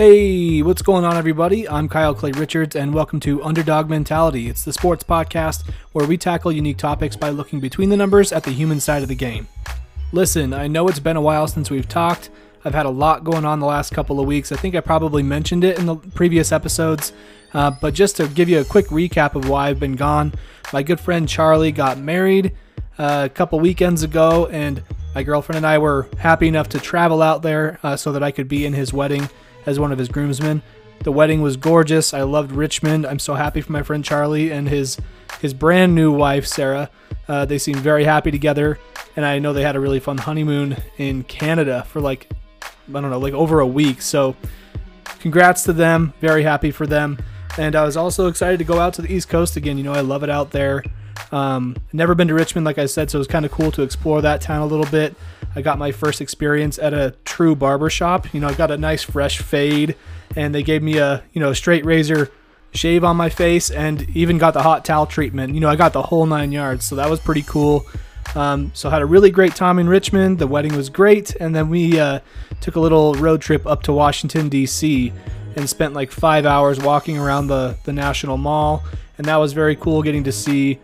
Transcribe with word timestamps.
Hey, 0.00 0.62
what's 0.62 0.80
going 0.80 1.04
on, 1.04 1.18
everybody? 1.18 1.68
I'm 1.68 1.86
Kyle 1.86 2.14
Clay 2.14 2.30
Richards, 2.30 2.74
and 2.74 2.94
welcome 2.94 3.20
to 3.20 3.44
Underdog 3.44 3.90
Mentality. 3.90 4.48
It's 4.48 4.64
the 4.64 4.72
sports 4.72 5.04
podcast 5.04 5.68
where 5.92 6.06
we 6.06 6.16
tackle 6.16 6.50
unique 6.52 6.78
topics 6.78 7.16
by 7.16 7.28
looking 7.28 7.60
between 7.60 7.90
the 7.90 7.98
numbers 7.98 8.32
at 8.32 8.44
the 8.44 8.50
human 8.50 8.80
side 8.80 9.02
of 9.02 9.10
the 9.10 9.14
game. 9.14 9.46
Listen, 10.10 10.54
I 10.54 10.68
know 10.68 10.88
it's 10.88 11.00
been 11.00 11.18
a 11.18 11.20
while 11.20 11.46
since 11.46 11.68
we've 11.68 11.86
talked. 11.86 12.30
I've 12.64 12.72
had 12.72 12.86
a 12.86 12.90
lot 12.90 13.24
going 13.24 13.44
on 13.44 13.60
the 13.60 13.66
last 13.66 13.92
couple 13.92 14.18
of 14.18 14.26
weeks. 14.26 14.50
I 14.50 14.56
think 14.56 14.74
I 14.74 14.80
probably 14.80 15.22
mentioned 15.22 15.64
it 15.64 15.78
in 15.78 15.84
the 15.84 15.96
previous 15.96 16.50
episodes, 16.50 17.12
uh, 17.52 17.70
but 17.70 17.92
just 17.92 18.16
to 18.16 18.26
give 18.26 18.48
you 18.48 18.58
a 18.58 18.64
quick 18.64 18.86
recap 18.86 19.34
of 19.34 19.50
why 19.50 19.68
I've 19.68 19.80
been 19.80 19.96
gone, 19.96 20.32
my 20.72 20.82
good 20.82 20.98
friend 20.98 21.28
Charlie 21.28 21.72
got 21.72 21.98
married 21.98 22.56
uh, 22.96 23.24
a 23.26 23.28
couple 23.28 23.60
weekends 23.60 24.02
ago, 24.02 24.46
and 24.46 24.82
my 25.14 25.22
girlfriend 25.22 25.58
and 25.58 25.66
I 25.66 25.76
were 25.76 26.08
happy 26.16 26.48
enough 26.48 26.70
to 26.70 26.80
travel 26.80 27.20
out 27.20 27.42
there 27.42 27.78
uh, 27.82 27.98
so 27.98 28.12
that 28.12 28.22
I 28.22 28.30
could 28.30 28.48
be 28.48 28.64
in 28.64 28.72
his 28.72 28.94
wedding 28.94 29.28
as 29.66 29.78
one 29.78 29.92
of 29.92 29.98
his 29.98 30.08
groomsmen. 30.08 30.62
The 31.02 31.12
wedding 31.12 31.40
was 31.40 31.56
gorgeous. 31.56 32.12
I 32.12 32.22
loved 32.22 32.52
Richmond. 32.52 33.06
I'm 33.06 33.18
so 33.18 33.34
happy 33.34 33.60
for 33.60 33.72
my 33.72 33.82
friend 33.82 34.04
Charlie 34.04 34.50
and 34.50 34.68
his 34.68 34.98
his 35.40 35.54
brand 35.54 35.94
new 35.94 36.12
wife 36.12 36.46
Sarah. 36.46 36.90
Uh, 37.26 37.44
they 37.44 37.58
seemed 37.58 37.78
very 37.78 38.04
happy 38.04 38.30
together, 38.30 38.78
and 39.16 39.24
I 39.24 39.38
know 39.38 39.52
they 39.52 39.62
had 39.62 39.76
a 39.76 39.80
really 39.80 40.00
fun 40.00 40.18
honeymoon 40.18 40.76
in 40.98 41.22
Canada 41.24 41.84
for 41.88 42.00
like 42.00 42.30
I 42.62 43.00
don't 43.00 43.10
know, 43.10 43.18
like 43.18 43.34
over 43.34 43.60
a 43.60 43.66
week. 43.66 44.02
So, 44.02 44.36
congrats 45.20 45.62
to 45.64 45.72
them. 45.72 46.12
Very 46.20 46.42
happy 46.42 46.70
for 46.70 46.86
them. 46.86 47.18
And 47.58 47.74
I 47.76 47.84
was 47.84 47.96
also 47.96 48.26
excited 48.26 48.58
to 48.58 48.64
go 48.64 48.78
out 48.78 48.94
to 48.94 49.02
the 49.02 49.12
East 49.12 49.28
Coast 49.28 49.56
again. 49.56 49.76
You 49.78 49.84
know, 49.84 49.92
I 49.92 50.00
love 50.00 50.22
it 50.22 50.30
out 50.30 50.50
there. 50.50 50.84
Um, 51.32 51.76
never 51.92 52.14
been 52.14 52.28
to 52.28 52.34
Richmond, 52.34 52.64
like 52.64 52.78
I 52.78 52.86
said, 52.86 53.10
so 53.10 53.18
it 53.18 53.20
was 53.20 53.26
kind 53.26 53.44
of 53.44 53.52
cool 53.52 53.70
to 53.72 53.82
explore 53.82 54.22
that 54.22 54.40
town 54.40 54.62
a 54.62 54.66
little 54.66 54.86
bit. 54.86 55.14
I 55.54 55.62
got 55.62 55.78
my 55.78 55.92
first 55.92 56.20
experience 56.20 56.78
at 56.78 56.94
a 56.94 57.14
true 57.24 57.56
barber 57.56 57.90
shop. 57.90 58.32
You 58.32 58.40
know, 58.40 58.48
I 58.48 58.54
got 58.54 58.70
a 58.70 58.78
nice 58.78 59.02
fresh 59.02 59.38
fade, 59.38 59.96
and 60.36 60.54
they 60.54 60.62
gave 60.62 60.82
me 60.82 60.98
a 60.98 61.22
you 61.32 61.40
know 61.40 61.52
straight 61.52 61.84
razor 61.84 62.30
shave 62.72 63.02
on 63.02 63.16
my 63.16 63.28
face, 63.28 63.70
and 63.70 64.08
even 64.10 64.38
got 64.38 64.54
the 64.54 64.62
hot 64.62 64.84
towel 64.84 65.06
treatment. 65.06 65.54
You 65.54 65.60
know, 65.60 65.68
I 65.68 65.76
got 65.76 65.92
the 65.92 66.02
whole 66.02 66.26
nine 66.26 66.52
yards, 66.52 66.84
so 66.84 66.96
that 66.96 67.10
was 67.10 67.20
pretty 67.20 67.42
cool. 67.42 67.86
Um, 68.36 68.70
so 68.74 68.90
had 68.90 69.02
a 69.02 69.06
really 69.06 69.30
great 69.32 69.56
time 69.56 69.80
in 69.80 69.88
Richmond. 69.88 70.38
The 70.38 70.46
wedding 70.46 70.76
was 70.76 70.88
great, 70.88 71.34
and 71.36 71.54
then 71.54 71.68
we 71.68 71.98
uh, 71.98 72.20
took 72.60 72.76
a 72.76 72.80
little 72.80 73.14
road 73.14 73.40
trip 73.40 73.66
up 73.66 73.82
to 73.84 73.92
Washington 73.92 74.48
D.C. 74.48 75.12
and 75.56 75.68
spent 75.68 75.94
like 75.94 76.12
five 76.12 76.46
hours 76.46 76.78
walking 76.78 77.18
around 77.18 77.48
the 77.48 77.76
the 77.84 77.92
National 77.92 78.36
Mall, 78.36 78.84
and 79.18 79.26
that 79.26 79.36
was 79.36 79.52
very 79.52 79.74
cool 79.74 80.02
getting 80.02 80.22
to 80.24 80.32
see 80.32 80.78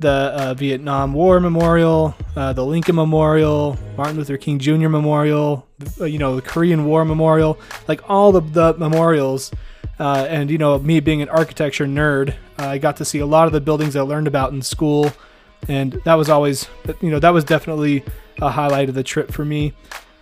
the 0.00 0.08
uh, 0.10 0.54
Vietnam 0.54 1.12
War 1.12 1.40
Memorial, 1.40 2.14
uh, 2.34 2.52
the 2.54 2.64
Lincoln 2.64 2.96
Memorial, 2.96 3.78
Martin 3.96 4.16
Luther 4.16 4.38
King 4.38 4.58
Jr. 4.58 4.88
Memorial, 4.88 5.66
uh, 6.00 6.06
you 6.06 6.18
know, 6.18 6.36
the 6.36 6.42
Korean 6.42 6.86
War 6.86 7.04
Memorial, 7.04 7.60
like 7.86 8.08
all 8.08 8.32
the, 8.32 8.40
the 8.40 8.74
memorials. 8.78 9.52
Uh, 9.98 10.26
and, 10.30 10.50
you 10.50 10.56
know, 10.56 10.78
me 10.78 11.00
being 11.00 11.20
an 11.20 11.28
architecture 11.28 11.84
nerd, 11.84 12.34
I 12.56 12.78
got 12.78 12.96
to 12.96 13.04
see 13.04 13.18
a 13.18 13.26
lot 13.26 13.46
of 13.46 13.52
the 13.52 13.60
buildings 13.60 13.94
I 13.94 14.00
learned 14.00 14.26
about 14.26 14.52
in 14.52 14.62
school. 14.62 15.12
And 15.68 15.92
that 16.06 16.14
was 16.14 16.30
always, 16.30 16.66
you 17.02 17.10
know, 17.10 17.18
that 17.18 17.34
was 17.34 17.44
definitely 17.44 18.02
a 18.40 18.48
highlight 18.48 18.88
of 18.88 18.94
the 18.94 19.02
trip 19.02 19.30
for 19.30 19.44
me. 19.44 19.74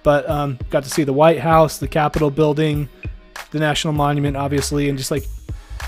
But 0.03 0.29
um, 0.29 0.59
got 0.71 0.83
to 0.83 0.91
see 0.91 1.05
the 1.05 1.13
White 1.13 1.39
House, 1.39 1.79
the 1.79 1.87
Capitol 1.87 2.31
building, 2.31 2.89
the 3.53 3.61
National 3.61 3.93
Monument, 3.93 4.37
obviously, 4.37 4.89
and 4.89 4.99
just 4.99 5.13
like 5.13 5.25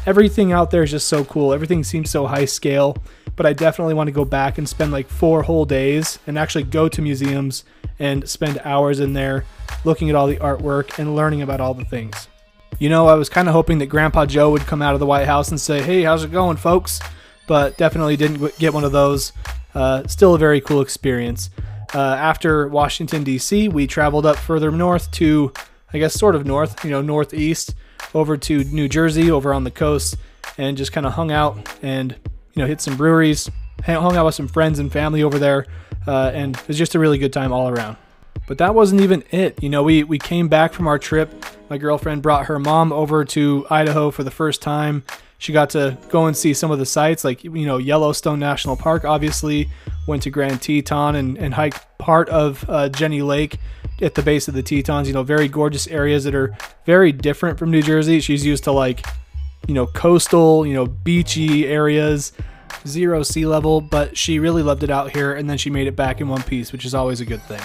everything 0.07 0.53
out 0.53 0.71
there 0.71 0.85
is 0.85 0.93
just 0.93 1.09
so 1.09 1.25
cool. 1.25 1.53
Everything 1.53 1.83
seems 1.83 2.11
so 2.11 2.29
high 2.29 2.45
scale 2.45 2.97
but 3.37 3.47
I 3.47 3.53
definitely 3.53 3.95
want 3.95 4.09
to 4.09 4.13
go 4.13 4.25
back 4.25 4.59
and 4.59 4.69
spend 4.69 4.93
like 4.93 5.09
four 5.09 5.43
whole 5.43 5.65
days 5.65 6.19
and 6.27 6.39
actually 6.39 6.65
go 6.65 6.89
to 6.89 7.03
museums 7.03 7.65
and 7.99 8.29
spend 8.29 8.61
hours 8.65 9.01
in 9.01 9.13
there 9.13 9.45
looking 9.85 10.11
at 10.11 10.17
all 10.17 10.27
the 10.27 10.37
artwork 10.37 10.99
and 10.99 11.15
learning 11.15 11.43
about 11.43 11.61
all 11.61 11.75
the 11.75 11.85
things. 11.85 12.29
You 12.79 12.89
know, 12.89 13.09
I 13.09 13.15
was 13.15 13.29
kind 13.29 13.49
of 13.49 13.53
hoping 13.53 13.79
that 13.79 13.87
Grandpa 13.87 14.27
Joe 14.27 14.51
would 14.51 14.63
come 14.63 14.81
out 14.81 14.95
of 14.95 15.01
the 15.01 15.07
White 15.07 15.27
House 15.27 15.51
and 15.51 15.61
say, 15.61 15.83
hey, 15.83 16.03
how's 16.03 16.25
it 16.25 16.33
going, 16.33 16.57
folks? 16.57 17.01
But 17.47 17.77
definitely 17.77 18.17
didn't 18.17 18.59
get 18.59 18.73
one 18.73 18.85
of 18.85 18.93
those. 18.93 19.33
Uh, 19.75 20.07
still 20.07 20.35
a 20.35 20.39
very 20.39 20.61
cool 20.61 20.81
experience. 20.81 21.51
Uh, 21.95 21.99
after 21.99 22.69
Washington, 22.69 23.25
D.C., 23.25 23.69
we 23.69 23.87
traveled 23.87 24.25
up 24.25 24.37
further 24.37 24.71
north 24.71 25.11
to, 25.13 25.53
I 25.93 25.99
guess, 25.99 26.15
sort 26.15 26.35
of 26.35 26.47
north, 26.47 26.85
you 26.85 26.91
know, 26.91 27.03
northeast, 27.03 27.75
over 28.15 28.37
to 28.37 28.65
New 28.65 28.89
Jersey, 28.89 29.31
over 29.31 29.53
on 29.53 29.65
the 29.65 29.71
coast, 29.71 30.17
and 30.57 30.77
just 30.77 30.93
kind 30.93 31.07
of 31.07 31.15
hung 31.15 31.33
out 31.33 31.69
and 31.83 32.17
you 32.55 32.63
know, 32.63 32.67
hit 32.67 32.81
some 32.81 32.97
breweries, 32.97 33.51
hung 33.85 34.17
out 34.17 34.27
with 34.27 34.35
some 34.35 34.49
friends 34.49 34.79
and 34.79 34.93
family 34.93 35.23
over 35.23 35.39
there, 35.39 35.67
uh, 36.07 36.31
and 36.35 36.57
it 36.57 36.69
was 36.69 36.79
just 36.79 36.95
a 36.95 36.99
really 36.99 37.19
good 37.19 37.33
time 37.33 37.53
all 37.53 37.69
around. 37.69 37.97
But 38.47 38.59
that 38.59 38.75
wasn't 38.75 39.01
even 39.03 39.23
it. 39.31 39.63
You 39.63 39.69
know, 39.69 39.83
we, 39.83 40.03
we 40.03 40.19
came 40.19 40.49
back 40.49 40.73
from 40.73 40.89
our 40.89 40.99
trip. 40.99 41.45
My 41.69 41.79
girlfriend 41.79 42.23
brought 42.23 42.47
her 42.47 42.59
mom 42.59 42.93
over 42.93 43.25
to 43.27 43.67
Idaho 43.71 44.11
for 44.11 44.25
the 44.25 44.31
first 44.31 44.61
time. 44.61 45.05
She 45.39 45.53
got 45.53 45.71
to 45.71 45.97
go 46.09 46.27
and 46.27 46.37
see 46.37 46.53
some 46.53 46.71
of 46.71 46.79
the 46.79 46.85
sites, 46.85 47.25
like, 47.25 47.45
you 47.45 47.65
know, 47.65 47.79
Yellowstone 47.79 48.39
National 48.39 48.77
Park, 48.77 49.05
obviously. 49.05 49.71
Went 50.07 50.23
to 50.25 50.31
Grand 50.31 50.61
Teton 50.61 51.15
and, 51.15 51.39
and 51.39 51.55
hiked 51.55 51.87
part 51.99 52.29
of 52.29 52.69
uh, 52.69 52.89
Jenny 52.89 53.23
Lake 53.23 53.59
at 54.03 54.15
the 54.15 54.23
base 54.23 54.49
of 54.49 54.55
the 54.55 54.63
Tetons. 54.63 55.07
You 55.07 55.15
know, 55.15 55.23
very 55.23 55.49
gorgeous 55.49 55.87
areas 55.87 56.25
that 56.25 56.35
are 56.35 56.55
very 56.85 57.13
different 57.13 57.59
from 57.59 57.71
New 57.71 57.83
Jersey. 57.83 58.21
She's 58.21 58.45
used 58.45 58.65
to, 58.65 58.73
like, 58.73 59.07
you 59.71 59.75
know, 59.75 59.87
coastal, 59.87 60.67
you 60.67 60.75
know, 60.75 60.85
beachy 60.85 61.65
areas, 61.65 62.33
zero 62.89 63.23
sea 63.23 63.47
level, 63.47 63.81
but 63.81 64.19
she 64.19 64.41
really 64.41 64.65
loved 64.65 64.83
it 64.83 64.91
out 64.91 65.15
here 65.15 65.33
and 65.33 65.49
then 65.49 65.57
she 65.57 65.71
made 65.71 65.87
it 65.87 65.95
back 65.95 66.21
in 66.21 66.27
one 66.27 66.43
piece, 66.43 66.73
which 66.73 66.85
is 66.85 66.93
always 66.93 67.21
a 67.21 67.25
good 67.25 67.41
thing. 67.43 67.63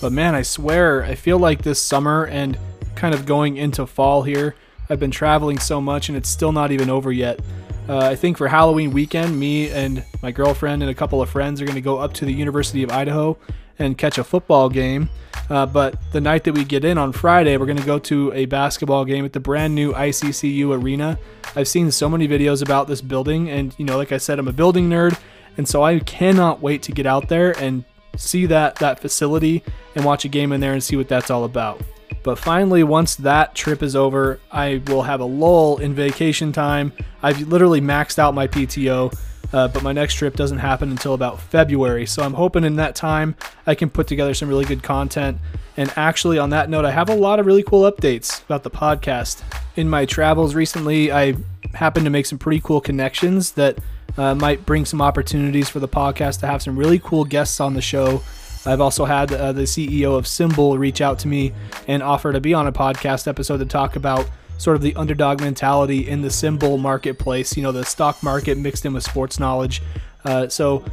But 0.00 0.12
man, 0.12 0.36
I 0.36 0.42
swear, 0.42 1.02
I 1.02 1.16
feel 1.16 1.36
like 1.36 1.62
this 1.62 1.82
summer 1.82 2.26
and 2.26 2.56
kind 2.94 3.12
of 3.12 3.26
going 3.26 3.56
into 3.56 3.88
fall 3.88 4.22
here, 4.22 4.54
I've 4.88 5.00
been 5.00 5.10
traveling 5.10 5.58
so 5.58 5.80
much 5.80 6.08
and 6.08 6.16
it's 6.16 6.28
still 6.28 6.52
not 6.52 6.70
even 6.70 6.90
over 6.90 7.10
yet. 7.10 7.40
Uh, 7.88 7.98
I 7.98 8.14
think 8.14 8.38
for 8.38 8.46
Halloween 8.46 8.92
weekend, 8.92 9.36
me 9.36 9.68
and 9.68 10.04
my 10.22 10.30
girlfriend 10.30 10.82
and 10.84 10.92
a 10.92 10.94
couple 10.94 11.20
of 11.20 11.28
friends 11.28 11.60
are 11.60 11.64
going 11.64 11.74
to 11.74 11.80
go 11.80 11.98
up 11.98 12.14
to 12.14 12.24
the 12.24 12.32
University 12.32 12.84
of 12.84 12.92
Idaho 12.92 13.36
and 13.80 13.98
catch 13.98 14.16
a 14.16 14.22
football 14.22 14.68
game. 14.68 15.08
Uh, 15.50 15.64
but 15.66 15.96
the 16.12 16.20
night 16.20 16.44
that 16.44 16.52
we 16.52 16.64
get 16.64 16.84
in 16.84 16.98
on 16.98 17.12
Friday, 17.12 17.56
we're 17.56 17.66
going 17.66 17.78
to 17.78 17.86
go 17.86 17.98
to 17.98 18.32
a 18.34 18.44
basketball 18.46 19.04
game 19.04 19.24
at 19.24 19.32
the 19.32 19.40
brand 19.40 19.74
new 19.74 19.92
ICCU 19.92 20.80
arena. 20.80 21.18
I've 21.56 21.68
seen 21.68 21.90
so 21.90 22.08
many 22.08 22.28
videos 22.28 22.62
about 22.62 22.86
this 22.86 23.00
building, 23.00 23.48
and 23.48 23.74
you 23.78 23.84
know, 23.84 23.96
like 23.96 24.12
I 24.12 24.18
said, 24.18 24.38
I'm 24.38 24.48
a 24.48 24.52
building 24.52 24.88
nerd, 24.88 25.18
and 25.56 25.66
so 25.66 25.82
I 25.82 25.98
cannot 26.00 26.60
wait 26.60 26.82
to 26.82 26.92
get 26.92 27.06
out 27.06 27.28
there 27.28 27.58
and 27.58 27.84
see 28.16 28.46
that 28.46 28.76
that 28.76 29.00
facility 29.00 29.62
and 29.94 30.04
watch 30.04 30.24
a 30.24 30.28
game 30.28 30.52
in 30.52 30.60
there 30.60 30.72
and 30.72 30.82
see 30.82 30.96
what 30.96 31.08
that's 31.08 31.30
all 31.30 31.44
about. 31.44 31.80
But 32.22 32.38
finally, 32.38 32.82
once 32.82 33.16
that 33.16 33.54
trip 33.54 33.82
is 33.82 33.94
over, 33.96 34.40
I 34.50 34.82
will 34.88 35.02
have 35.02 35.20
a 35.20 35.24
lull 35.24 35.78
in 35.78 35.94
vacation 35.94 36.52
time. 36.52 36.92
I've 37.22 37.40
literally 37.48 37.80
maxed 37.80 38.18
out 38.18 38.34
my 38.34 38.46
PTO 38.46 39.16
uh, 39.52 39.68
but 39.68 39.82
my 39.82 39.92
next 39.92 40.14
trip 40.14 40.36
doesn't 40.36 40.58
happen 40.58 40.90
until 40.90 41.14
about 41.14 41.40
February. 41.40 42.06
So 42.06 42.22
I'm 42.22 42.34
hoping 42.34 42.64
in 42.64 42.76
that 42.76 42.94
time 42.94 43.34
I 43.66 43.74
can 43.74 43.90
put 43.90 44.06
together 44.06 44.34
some 44.34 44.48
really 44.48 44.64
good 44.64 44.82
content. 44.82 45.38
And 45.76 45.92
actually, 45.96 46.38
on 46.38 46.50
that 46.50 46.68
note, 46.68 46.84
I 46.84 46.90
have 46.90 47.08
a 47.08 47.14
lot 47.14 47.38
of 47.38 47.46
really 47.46 47.62
cool 47.62 47.90
updates 47.90 48.44
about 48.44 48.62
the 48.62 48.70
podcast. 48.70 49.42
In 49.76 49.88
my 49.88 50.04
travels 50.04 50.54
recently, 50.54 51.12
I 51.12 51.34
happened 51.74 52.04
to 52.04 52.10
make 52.10 52.26
some 52.26 52.38
pretty 52.38 52.60
cool 52.60 52.80
connections 52.80 53.52
that 53.52 53.78
uh, 54.16 54.34
might 54.34 54.66
bring 54.66 54.84
some 54.84 55.00
opportunities 55.00 55.68
for 55.68 55.78
the 55.78 55.88
podcast 55.88 56.40
to 56.40 56.46
have 56.46 56.62
some 56.62 56.76
really 56.76 56.98
cool 56.98 57.24
guests 57.24 57.60
on 57.60 57.74
the 57.74 57.82
show. 57.82 58.22
I've 58.66 58.80
also 58.80 59.04
had 59.04 59.32
uh, 59.32 59.52
the 59.52 59.62
CEO 59.62 60.18
of 60.18 60.26
Symbol 60.26 60.76
reach 60.76 61.00
out 61.00 61.20
to 61.20 61.28
me 61.28 61.52
and 61.86 62.02
offer 62.02 62.32
to 62.32 62.40
be 62.40 62.52
on 62.52 62.66
a 62.66 62.72
podcast 62.72 63.28
episode 63.28 63.58
to 63.58 63.66
talk 63.66 63.96
about 63.96 64.28
sort 64.58 64.76
of 64.76 64.82
the 64.82 64.94
underdog 64.96 65.40
mentality 65.40 66.08
in 66.08 66.20
the 66.20 66.30
symbol 66.30 66.76
marketplace, 66.76 67.56
you 67.56 67.62
know, 67.62 67.72
the 67.72 67.84
stock 67.84 68.22
market 68.22 68.58
mixed 68.58 68.84
in 68.84 68.92
with 68.92 69.04
sports 69.04 69.40
knowledge. 69.40 69.82
Uh, 70.24 70.48
so, 70.48 70.84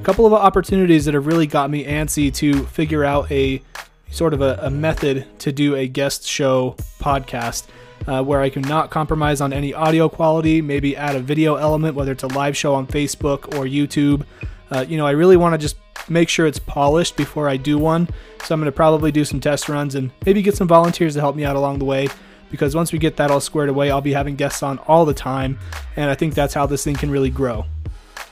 a 0.00 0.04
couple 0.04 0.24
of 0.24 0.32
opportunities 0.32 1.04
that 1.04 1.14
have 1.14 1.26
really 1.26 1.46
got 1.46 1.68
me 1.68 1.84
antsy 1.84 2.32
to 2.32 2.64
figure 2.66 3.04
out 3.04 3.30
a 3.30 3.60
sort 4.10 4.32
of 4.32 4.40
a, 4.40 4.58
a 4.62 4.70
method 4.70 5.26
to 5.40 5.52
do 5.52 5.74
a 5.74 5.86
guest 5.86 6.26
show 6.26 6.76
podcast. 6.98 7.66
Uh, 8.06 8.22
where 8.22 8.40
I 8.40 8.48
can 8.48 8.62
not 8.62 8.90
compromise 8.90 9.40
on 9.40 9.52
any 9.52 9.74
audio 9.74 10.08
quality, 10.08 10.62
maybe 10.62 10.96
add 10.96 11.16
a 11.16 11.20
video 11.20 11.56
element, 11.56 11.94
whether 11.94 12.12
it's 12.12 12.22
a 12.22 12.28
live 12.28 12.56
show 12.56 12.72
on 12.72 12.86
Facebook 12.86 13.58
or 13.58 13.66
YouTube. 13.66 14.24
Uh, 14.70 14.86
you 14.88 14.96
know, 14.96 15.06
I 15.06 15.10
really 15.10 15.36
want 15.36 15.52
to 15.54 15.58
just 15.58 15.76
make 16.08 16.28
sure 16.28 16.46
it's 16.46 16.60
polished 16.60 17.16
before 17.16 17.48
I 17.48 17.56
do 17.58 17.76
one. 17.76 18.08
So 18.44 18.54
I'm 18.54 18.60
going 18.60 18.70
to 18.70 18.72
probably 18.72 19.12
do 19.12 19.24
some 19.24 19.40
test 19.40 19.68
runs 19.68 19.94
and 19.94 20.10
maybe 20.24 20.40
get 20.42 20.56
some 20.56 20.68
volunteers 20.68 21.14
to 21.14 21.20
help 21.20 21.36
me 21.36 21.44
out 21.44 21.56
along 21.56 21.80
the 21.80 21.84
way 21.84 22.08
because 22.50 22.74
once 22.74 22.92
we 22.92 22.98
get 22.98 23.16
that 23.16 23.30
all 23.30 23.40
squared 23.40 23.68
away, 23.68 23.90
I'll 23.90 24.00
be 24.00 24.12
having 24.12 24.36
guests 24.36 24.62
on 24.62 24.78
all 24.80 25.04
the 25.04 25.14
time, 25.14 25.58
and 25.96 26.10
I 26.10 26.14
think 26.14 26.34
that's 26.34 26.54
how 26.54 26.66
this 26.66 26.84
thing 26.84 26.96
can 26.96 27.10
really 27.10 27.30
grow. 27.30 27.66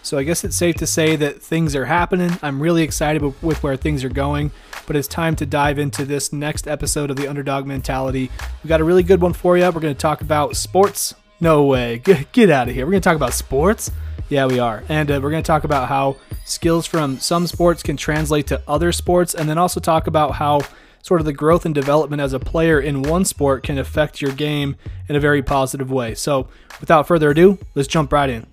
So 0.02 0.18
I 0.18 0.22
guess 0.22 0.44
it's 0.44 0.54
safe 0.54 0.76
to 0.76 0.86
say 0.86 1.16
that 1.16 1.42
things 1.42 1.74
are 1.74 1.84
happening. 1.84 2.30
I'm 2.40 2.62
really 2.62 2.84
excited 2.84 3.22
with 3.42 3.60
where 3.64 3.76
things 3.76 4.04
are 4.04 4.08
going, 4.08 4.52
but 4.86 4.94
it's 4.94 5.08
time 5.08 5.34
to 5.36 5.46
dive 5.46 5.80
into 5.80 6.04
this 6.04 6.32
next 6.32 6.68
episode 6.68 7.10
of 7.10 7.16
the 7.16 7.26
Underdog 7.26 7.66
Mentality. 7.66 8.30
We 8.62 8.68
got 8.68 8.80
a 8.80 8.84
really 8.84 9.02
good 9.02 9.20
one 9.20 9.32
for 9.32 9.58
you. 9.58 9.64
We're 9.64 9.80
going 9.80 9.94
to 9.94 10.00
talk 10.00 10.20
about 10.20 10.54
sports. 10.54 11.14
No 11.40 11.64
way. 11.64 11.98
Get, 11.98 12.30
get 12.30 12.50
out 12.50 12.68
of 12.68 12.74
here. 12.74 12.86
We're 12.86 12.92
going 12.92 13.02
to 13.02 13.08
talk 13.08 13.16
about 13.16 13.34
sports. 13.34 13.90
Yeah, 14.28 14.46
we 14.46 14.60
are. 14.60 14.84
And 14.88 15.10
uh, 15.10 15.20
we're 15.20 15.30
going 15.30 15.42
to 15.42 15.46
talk 15.46 15.64
about 15.64 15.88
how 15.88 16.16
skills 16.44 16.86
from 16.86 17.18
some 17.18 17.48
sports 17.48 17.82
can 17.82 17.96
translate 17.96 18.46
to 18.46 18.62
other 18.68 18.92
sports, 18.92 19.34
and 19.34 19.48
then 19.48 19.58
also 19.58 19.80
talk 19.80 20.06
about 20.06 20.32
how 20.32 20.60
sort 21.06 21.20
of 21.20 21.24
the 21.24 21.32
growth 21.32 21.64
and 21.64 21.72
development 21.72 22.20
as 22.20 22.32
a 22.32 22.40
player 22.40 22.80
in 22.80 23.00
one 23.00 23.24
sport 23.24 23.62
can 23.62 23.78
affect 23.78 24.20
your 24.20 24.32
game 24.32 24.74
in 25.08 25.14
a 25.14 25.20
very 25.20 25.40
positive 25.40 25.88
way. 25.88 26.16
So, 26.16 26.48
without 26.80 27.06
further 27.06 27.30
ado, 27.30 27.58
let's 27.76 27.86
jump 27.86 28.12
right 28.12 28.28
in. 28.28 28.44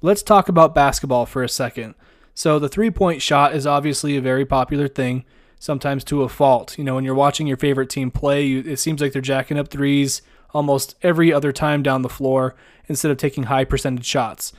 Let's 0.00 0.22
talk 0.22 0.48
about 0.48 0.72
basketball 0.72 1.26
for 1.26 1.42
a 1.42 1.48
second. 1.48 1.96
So, 2.32 2.60
the 2.60 2.68
three 2.68 2.92
point 2.92 3.22
shot 3.22 3.56
is 3.56 3.66
obviously 3.66 4.16
a 4.16 4.20
very 4.20 4.46
popular 4.46 4.86
thing, 4.86 5.24
sometimes 5.60 6.02
to 6.02 6.22
a 6.22 6.28
fault. 6.28 6.76
You 6.76 6.82
know, 6.82 6.96
when 6.96 7.04
you're 7.04 7.14
watching 7.14 7.46
your 7.46 7.58
favorite 7.58 7.90
team 7.90 8.10
play, 8.10 8.44
you, 8.44 8.60
it 8.66 8.78
seems 8.78 9.00
like 9.00 9.12
they're 9.12 9.22
jacking 9.22 9.58
up 9.58 9.68
threes 9.68 10.22
almost 10.52 10.96
every 11.02 11.32
other 11.32 11.52
time 11.52 11.84
down 11.84 12.02
the 12.02 12.08
floor 12.08 12.56
instead 12.88 13.12
of 13.12 13.18
taking 13.18 13.44
high 13.44 13.64
percentage 13.64 14.06
shots. 14.06 14.52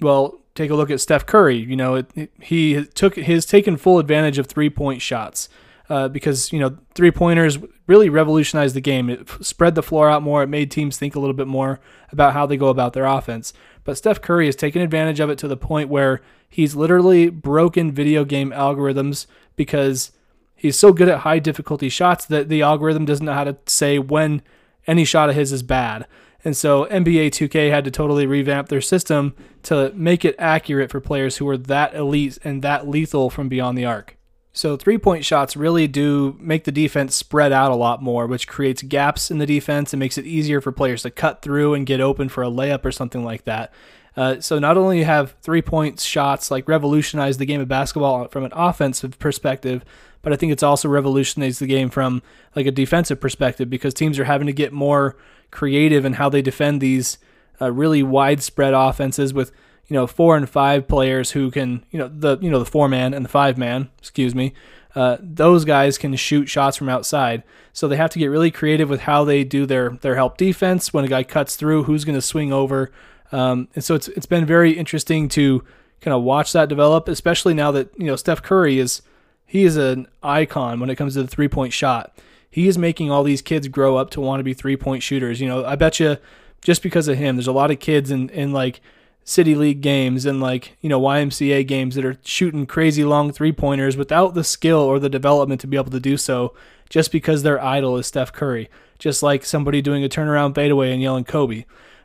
Well, 0.00 0.40
take 0.56 0.70
a 0.70 0.74
look 0.74 0.90
at 0.90 1.00
Steph 1.00 1.26
Curry. 1.26 1.58
You 1.58 1.76
know, 1.76 1.94
it, 1.94 2.10
it, 2.16 2.32
he 2.40 2.86
took 2.86 3.16
has 3.16 3.46
taken 3.46 3.76
full 3.76 3.98
advantage 3.98 4.38
of 4.38 4.46
three 4.46 4.70
point 4.70 5.02
shots 5.02 5.48
uh, 5.88 6.08
because 6.08 6.52
you 6.52 6.58
know 6.58 6.78
three 6.94 7.10
pointers 7.10 7.58
really 7.86 8.08
revolutionized 8.08 8.74
the 8.74 8.80
game. 8.80 9.10
It 9.10 9.28
spread 9.40 9.74
the 9.74 9.82
floor 9.82 10.08
out 10.08 10.22
more. 10.22 10.42
It 10.42 10.48
made 10.48 10.70
teams 10.70 10.96
think 10.96 11.14
a 11.14 11.20
little 11.20 11.36
bit 11.36 11.46
more 11.46 11.78
about 12.10 12.32
how 12.32 12.46
they 12.46 12.56
go 12.56 12.68
about 12.68 12.94
their 12.94 13.04
offense. 13.04 13.52
But 13.84 13.98
Steph 13.98 14.22
Curry 14.22 14.46
has 14.46 14.56
taken 14.56 14.82
advantage 14.82 15.20
of 15.20 15.30
it 15.30 15.38
to 15.38 15.48
the 15.48 15.56
point 15.56 15.88
where 15.88 16.20
he's 16.48 16.74
literally 16.74 17.30
broken 17.30 17.92
video 17.92 18.24
game 18.24 18.50
algorithms 18.50 19.26
because 19.56 20.12
he's 20.58 20.78
so 20.78 20.92
good 20.92 21.08
at 21.08 21.20
high 21.20 21.38
difficulty 21.38 21.88
shots 21.88 22.26
that 22.26 22.48
the 22.48 22.62
algorithm 22.62 23.04
doesn't 23.04 23.24
know 23.24 23.32
how 23.32 23.44
to 23.44 23.56
say 23.66 23.98
when 23.98 24.42
any 24.86 25.04
shot 25.04 25.30
of 25.30 25.34
his 25.34 25.52
is 25.52 25.62
bad. 25.62 26.06
And 26.44 26.56
so 26.56 26.84
NBA 26.86 27.28
2K 27.30 27.70
had 27.70 27.84
to 27.84 27.90
totally 27.90 28.26
revamp 28.26 28.68
their 28.68 28.80
system 28.80 29.34
to 29.64 29.92
make 29.94 30.24
it 30.24 30.36
accurate 30.38 30.90
for 30.90 31.00
players 31.00 31.38
who 31.38 31.48
are 31.48 31.56
that 31.56 31.94
elite 31.94 32.38
and 32.44 32.62
that 32.62 32.86
lethal 32.86 33.30
from 33.30 33.48
beyond 33.48 33.76
the 33.76 33.84
arc. 33.84 34.16
So 34.52 34.76
three 34.76 34.98
point 34.98 35.24
shots 35.24 35.56
really 35.56 35.86
do 35.86 36.36
make 36.40 36.64
the 36.64 36.72
defense 36.72 37.14
spread 37.14 37.52
out 37.52 37.70
a 37.70 37.76
lot 37.76 38.02
more, 38.02 38.26
which 38.26 38.48
creates 38.48 38.82
gaps 38.82 39.30
in 39.30 39.38
the 39.38 39.46
defense 39.46 39.92
and 39.92 40.00
makes 40.00 40.18
it 40.18 40.26
easier 40.26 40.60
for 40.60 40.72
players 40.72 41.02
to 41.02 41.10
cut 41.10 41.42
through 41.42 41.74
and 41.74 41.86
get 41.86 42.00
open 42.00 42.28
for 42.28 42.42
a 42.42 42.50
layup 42.50 42.84
or 42.84 42.92
something 42.92 43.24
like 43.24 43.44
that. 43.44 43.72
Uh, 44.18 44.40
so 44.40 44.58
not 44.58 44.76
only 44.76 44.98
you 44.98 45.04
have 45.04 45.36
three 45.42 45.62
point 45.62 46.00
shots 46.00 46.50
like 46.50 46.66
revolutionized 46.66 47.38
the 47.38 47.46
game 47.46 47.60
of 47.60 47.68
basketball 47.68 48.26
from 48.26 48.44
an 48.44 48.50
offensive 48.52 49.16
perspective, 49.20 49.84
but 50.22 50.32
I 50.32 50.36
think 50.36 50.50
it's 50.50 50.64
also 50.64 50.88
revolutionized 50.88 51.60
the 51.60 51.68
game 51.68 51.88
from 51.88 52.20
like 52.56 52.66
a 52.66 52.72
defensive 52.72 53.20
perspective 53.20 53.70
because 53.70 53.94
teams 53.94 54.18
are 54.18 54.24
having 54.24 54.48
to 54.48 54.52
get 54.52 54.72
more 54.72 55.16
creative 55.52 56.04
in 56.04 56.14
how 56.14 56.28
they 56.28 56.42
defend 56.42 56.80
these 56.80 57.18
uh, 57.60 57.70
really 57.70 58.02
widespread 58.02 58.74
offenses 58.74 59.32
with 59.32 59.52
you 59.86 59.94
know 59.94 60.08
four 60.08 60.36
and 60.36 60.50
five 60.50 60.88
players 60.88 61.30
who 61.30 61.52
can 61.52 61.84
you 61.92 61.98
know 62.00 62.08
the 62.08 62.38
you 62.40 62.50
know 62.50 62.58
the 62.58 62.66
four 62.66 62.88
man 62.88 63.14
and 63.14 63.24
the 63.24 63.28
five 63.30 63.56
man 63.56 63.88
excuse 63.98 64.34
me 64.34 64.52
uh, 64.96 65.16
those 65.20 65.64
guys 65.64 65.96
can 65.96 66.16
shoot 66.16 66.48
shots 66.48 66.76
from 66.76 66.88
outside. 66.88 67.44
So 67.72 67.86
they 67.86 67.96
have 67.96 68.10
to 68.10 68.18
get 68.18 68.26
really 68.26 68.50
creative 68.50 68.88
with 68.88 69.02
how 69.02 69.22
they 69.22 69.44
do 69.44 69.64
their 69.64 69.90
their 69.90 70.16
help 70.16 70.36
defense. 70.36 70.92
When 70.92 71.04
a 71.04 71.08
guy 71.08 71.22
cuts 71.22 71.54
through 71.54 71.84
who's 71.84 72.04
going 72.04 72.16
to 72.16 72.22
swing 72.22 72.52
over 72.52 72.90
um, 73.32 73.68
and 73.74 73.84
so 73.84 73.94
it's 73.94 74.08
it's 74.08 74.26
been 74.26 74.46
very 74.46 74.72
interesting 74.72 75.28
to 75.28 75.64
kind 76.00 76.14
of 76.14 76.22
watch 76.22 76.52
that 76.52 76.68
develop 76.68 77.08
especially 77.08 77.54
now 77.54 77.70
that 77.70 77.90
you 77.98 78.06
know 78.06 78.16
Steph 78.16 78.42
Curry 78.42 78.78
is 78.78 79.02
he 79.46 79.64
is 79.64 79.76
an 79.76 80.06
icon 80.22 80.80
when 80.80 80.90
it 80.90 80.96
comes 80.96 81.14
to 81.14 81.22
the 81.22 81.28
three 81.28 81.48
point 81.48 81.72
shot. 81.72 82.16
He 82.50 82.66
is 82.66 82.78
making 82.78 83.10
all 83.10 83.22
these 83.22 83.42
kids 83.42 83.68
grow 83.68 83.96
up 83.96 84.10
to 84.10 84.20
want 84.20 84.40
to 84.40 84.44
be 84.44 84.54
three 84.54 84.76
point 84.76 85.02
shooters 85.02 85.40
you 85.40 85.48
know. 85.48 85.64
I 85.64 85.76
bet 85.76 86.00
you 86.00 86.16
just 86.62 86.82
because 86.82 87.08
of 87.08 87.18
him 87.18 87.36
there's 87.36 87.46
a 87.46 87.52
lot 87.52 87.70
of 87.70 87.80
kids 87.80 88.10
in 88.10 88.30
in 88.30 88.52
like 88.52 88.80
city 89.24 89.54
league 89.54 89.82
games 89.82 90.24
and 90.24 90.40
like 90.40 90.76
you 90.80 90.88
know 90.88 91.00
YMCA 91.00 91.66
games 91.66 91.94
that 91.96 92.04
are 92.04 92.16
shooting 92.24 92.66
crazy 92.66 93.04
long 93.04 93.30
three 93.30 93.52
pointers 93.52 93.96
without 93.96 94.34
the 94.34 94.44
skill 94.44 94.80
or 94.80 94.98
the 94.98 95.10
development 95.10 95.60
to 95.60 95.66
be 95.66 95.76
able 95.76 95.90
to 95.90 96.00
do 96.00 96.16
so 96.16 96.54
just 96.88 97.12
because 97.12 97.42
their 97.42 97.62
idol 97.62 97.98
is 97.98 98.06
Steph 98.06 98.32
Curry 98.32 98.70
just 98.98 99.22
like 99.22 99.44
somebody 99.44 99.80
doing 99.80 100.04
a 100.04 100.08
turnaround 100.08 100.54
fadeaway 100.54 100.92
and 100.92 101.00
yelling 101.00 101.24
Kobe. 101.24 101.64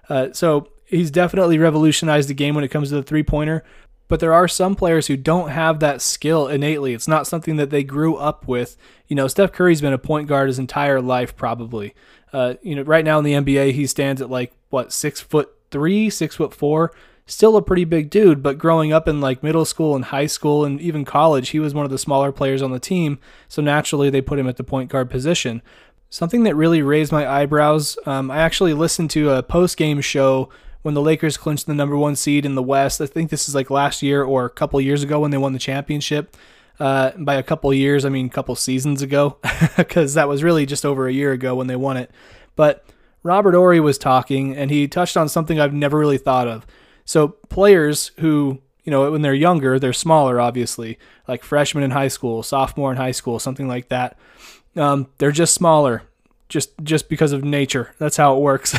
Uh, 0.10 0.32
so 0.32 0.68
he's 0.94 1.12
definitely 1.12 1.58
revolutionized 1.58 2.30
the 2.30 2.34
game 2.34 2.56
when 2.56 2.64
it 2.64 2.70
comes 2.70 2.90
to 2.90 2.96
the 2.96 3.04
three 3.04 3.24
pointer 3.24 3.64
but 4.10 4.20
there 4.20 4.34
are 4.34 4.48
some 4.48 4.76
players 4.76 5.08
who 5.08 5.18
don't 5.18 5.50
have 5.50 5.80
that 5.80 6.02
skill 6.02 6.48
innately 6.48 6.94
it's 6.94 7.08
not 7.08 7.28
something 7.28 7.56
that 7.56 7.70
they 7.70 7.84
grew 7.84 8.16
up 8.16 8.48
with 8.48 8.78
you 9.08 9.16
know 9.16 9.28
Steph 9.28 9.52
Curry's 9.52 9.82
been 9.82 9.94
a 9.94 9.98
point 9.98 10.28
guard 10.28 10.48
his 10.48 10.60
entire 10.60 11.02
life 11.02 11.36
probably 11.36 11.94
uh, 12.32 12.56
you 12.62 12.76
know 12.76 12.84
right 12.84 13.06
now 13.06 13.20
in 13.20 13.26
the 13.26 13.34
NBA 13.34 13.74
he 13.74 13.88
stands 13.88 14.22
at 14.22 14.30
like 14.30 14.54
what 14.70 14.92
six 14.92 15.20
foot 15.22 15.52
three 15.72 16.10
six 16.10 16.36
foot 16.36 16.54
four 16.54 16.92
still 17.26 17.56
a 17.56 17.62
pretty 17.62 17.86
big 17.86 18.10
dude, 18.10 18.44
but 18.44 18.58
growing 18.58 18.92
up 18.92 19.08
in 19.08 19.22
like 19.22 19.44
middle 19.44 19.66
school 19.66 19.96
and 19.96 20.06
high 20.06 20.26
school 20.26 20.66
and 20.66 20.82
even 20.82 21.06
college, 21.06 21.50
he 21.50 21.60
was 21.60 21.74
one 21.74 21.86
of 21.86 21.92
the 21.92 21.98
smaller 21.98 22.32
players 22.32 22.62
on 22.62 22.72
the 22.72 22.80
team. 22.80 23.20
So 23.48 23.62
naturally, 23.62 24.10
they 24.10 24.22
put 24.22 24.40
him 24.40 24.48
at 24.48 24.58
the 24.58 24.64
point 24.64 24.90
guard 24.90 25.10
position. 25.10 25.62
Something 26.10 26.44
that 26.44 26.56
really 26.56 26.82
raised 26.82 27.12
my 27.12 27.28
eyebrows. 27.28 27.98
Um, 28.06 28.30
I 28.30 28.38
actually 28.38 28.74
listened 28.74 29.10
to 29.12 29.32
a 29.32 29.44
post 29.44 29.78
game 29.78 30.02
show 30.02 30.50
when 30.84 30.94
the 30.94 31.02
Lakers 31.02 31.38
clinched 31.38 31.66
the 31.66 31.74
number 31.74 31.98
one 31.98 32.16
seed 32.16 32.46
in 32.46 32.56
the 32.56 32.62
West. 32.62 33.02
I 33.02 33.08
think 33.08 33.30
this 33.30 33.50
is 33.50 33.56
like 33.56 33.70
last 33.70 34.04
year 34.04 34.24
or 34.24 34.46
a 34.46 34.50
couple 34.50 34.80
years 34.80 35.02
ago 35.02 35.20
when 35.20 35.32
they 35.32 35.38
won 35.38 35.54
the 35.54 35.60
championship. 35.60 36.38
Uh, 36.80 37.12
by 37.18 37.36
a 37.36 37.44
couple 37.44 37.74
years, 37.74 38.04
I 38.04 38.10
mean 38.10 38.28
a 38.28 38.30
couple 38.30 38.56
seasons 38.56 39.02
ago, 39.02 39.38
because 39.78 40.14
that 40.16 40.28
was 40.28 40.44
really 40.44 40.66
just 40.66 40.86
over 40.86 41.08
a 41.08 41.14
year 41.14 41.32
ago 41.32 41.56
when 41.56 41.68
they 41.68 41.76
won 41.76 41.98
it. 41.98 42.12
But 42.56 42.86
Robert 43.22 43.54
Horry 43.54 43.80
was 43.80 43.98
talking, 43.98 44.56
and 44.56 44.70
he 44.70 44.88
touched 44.88 45.16
on 45.16 45.30
something 45.30 45.60
I've 45.60 45.74
never 45.74 45.98
really 45.98 46.18
thought 46.18 46.48
of. 46.48 46.66
So 47.06 47.30
players 47.50 48.12
who, 48.20 48.60
you 48.84 48.92
know, 48.92 49.12
when 49.12 49.22
they're 49.22 49.34
younger, 49.34 49.80
they're 49.80 49.94
smaller, 49.94 50.42
obviously, 50.42 50.98
like 51.28 51.44
freshman 51.44 51.84
in 51.84 51.92
high 51.92 52.08
school, 52.10 52.44
sophomore 52.44 52.92
in 52.92 52.98
high 52.98 53.12
school, 53.12 53.40
something 53.40 53.68
like 53.68 53.90
that. 53.90 54.18
Um, 54.76 55.08
they're 55.20 55.32
just 55.32 55.54
smaller, 55.54 56.04
just 56.50 56.72
just 56.84 57.08
because 57.08 57.32
of 57.32 57.44
nature. 57.44 57.94
That's 58.00 58.18
how 58.18 58.36
it 58.36 58.42
works. 58.42 58.76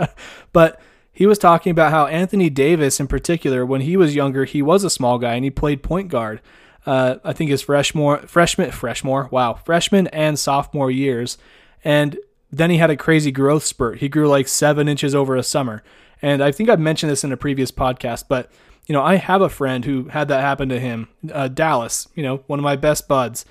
but 0.52 0.80
he 1.12 1.26
was 1.26 1.38
talking 1.38 1.70
about 1.70 1.92
how 1.92 2.06
Anthony 2.06 2.48
Davis, 2.48 2.98
in 2.98 3.06
particular, 3.06 3.66
when 3.66 3.82
he 3.82 3.96
was 3.96 4.14
younger, 4.14 4.44
he 4.44 4.62
was 4.62 4.82
a 4.82 4.90
small 4.90 5.18
guy 5.18 5.34
and 5.34 5.44
he 5.44 5.50
played 5.50 5.82
point 5.82 6.08
guard. 6.08 6.40
Uh, 6.86 7.16
I 7.22 7.32
think 7.32 7.50
his 7.50 7.62
freshman, 7.62 8.26
freshman, 8.26 8.70
freshman, 8.72 9.28
wow, 9.30 9.54
freshman 9.54 10.06
and 10.08 10.38
sophomore 10.38 10.90
years, 10.90 11.38
and 11.84 12.18
then 12.50 12.70
he 12.70 12.78
had 12.78 12.90
a 12.90 12.96
crazy 12.96 13.30
growth 13.30 13.64
spurt. 13.64 13.98
He 13.98 14.08
grew 14.08 14.28
like 14.28 14.48
seven 14.48 14.88
inches 14.88 15.14
over 15.14 15.36
a 15.36 15.42
summer. 15.42 15.82
And 16.20 16.42
I 16.42 16.50
think 16.52 16.68
I've 16.68 16.80
mentioned 16.80 17.10
this 17.10 17.24
in 17.24 17.32
a 17.32 17.36
previous 17.36 17.70
podcast, 17.70 18.24
but 18.28 18.50
you 18.86 18.92
know, 18.92 19.02
I 19.02 19.16
have 19.16 19.42
a 19.42 19.48
friend 19.48 19.84
who 19.84 20.04
had 20.04 20.28
that 20.28 20.40
happen 20.40 20.68
to 20.70 20.80
him, 20.80 21.08
uh, 21.32 21.48
Dallas, 21.48 22.08
you 22.14 22.22
know, 22.22 22.38
one 22.46 22.58
of 22.58 22.64
my 22.64 22.76
best 22.76 23.06
buds. 23.06 23.44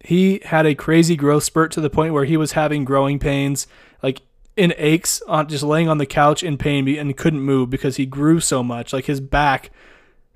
He 0.00 0.40
had 0.44 0.66
a 0.66 0.74
crazy 0.74 1.16
growth 1.16 1.44
spurt 1.44 1.72
to 1.72 1.80
the 1.80 1.90
point 1.90 2.12
where 2.12 2.24
he 2.24 2.36
was 2.36 2.52
having 2.52 2.84
growing 2.84 3.18
pains, 3.18 3.66
like 4.02 4.22
in 4.56 4.74
aches, 4.76 5.22
on 5.22 5.48
just 5.48 5.62
laying 5.62 5.88
on 5.88 5.98
the 5.98 6.06
couch 6.06 6.42
in 6.42 6.58
pain 6.58 6.88
and 6.88 7.16
couldn't 7.16 7.40
move 7.40 7.70
because 7.70 7.96
he 7.96 8.06
grew 8.06 8.40
so 8.40 8.62
much. 8.62 8.92
Like 8.92 9.06
his 9.06 9.20
back, 9.20 9.70